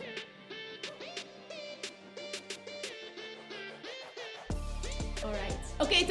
[5.25, 5.75] Alright.
[5.79, 6.07] Oké.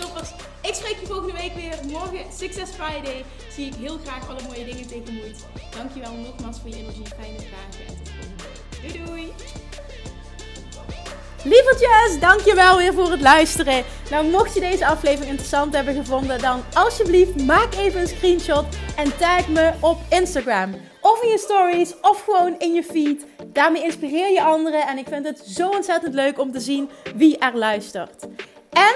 [0.80, 1.78] Spreek je volgende week weer.
[1.92, 5.46] Morgen, Success Friday, zie ik heel graag alle mooie dingen tegemoet.
[5.78, 8.44] Dankjewel nogmaals voor je energie, fijne vragen en tot volgende
[8.82, 8.94] week.
[8.94, 9.34] Doei doei!
[11.44, 13.84] Lievertjes, dankjewel weer voor het luisteren.
[14.10, 18.66] Nou, mocht je deze aflevering interessant hebben gevonden, dan alsjeblieft maak even een screenshot
[18.96, 20.76] en tag me op Instagram.
[21.02, 23.26] Of in je stories, of gewoon in je feed.
[23.48, 27.38] Daarmee inspireer je anderen en ik vind het zo ontzettend leuk om te zien wie
[27.38, 28.28] er luistert.
[28.70, 28.96] En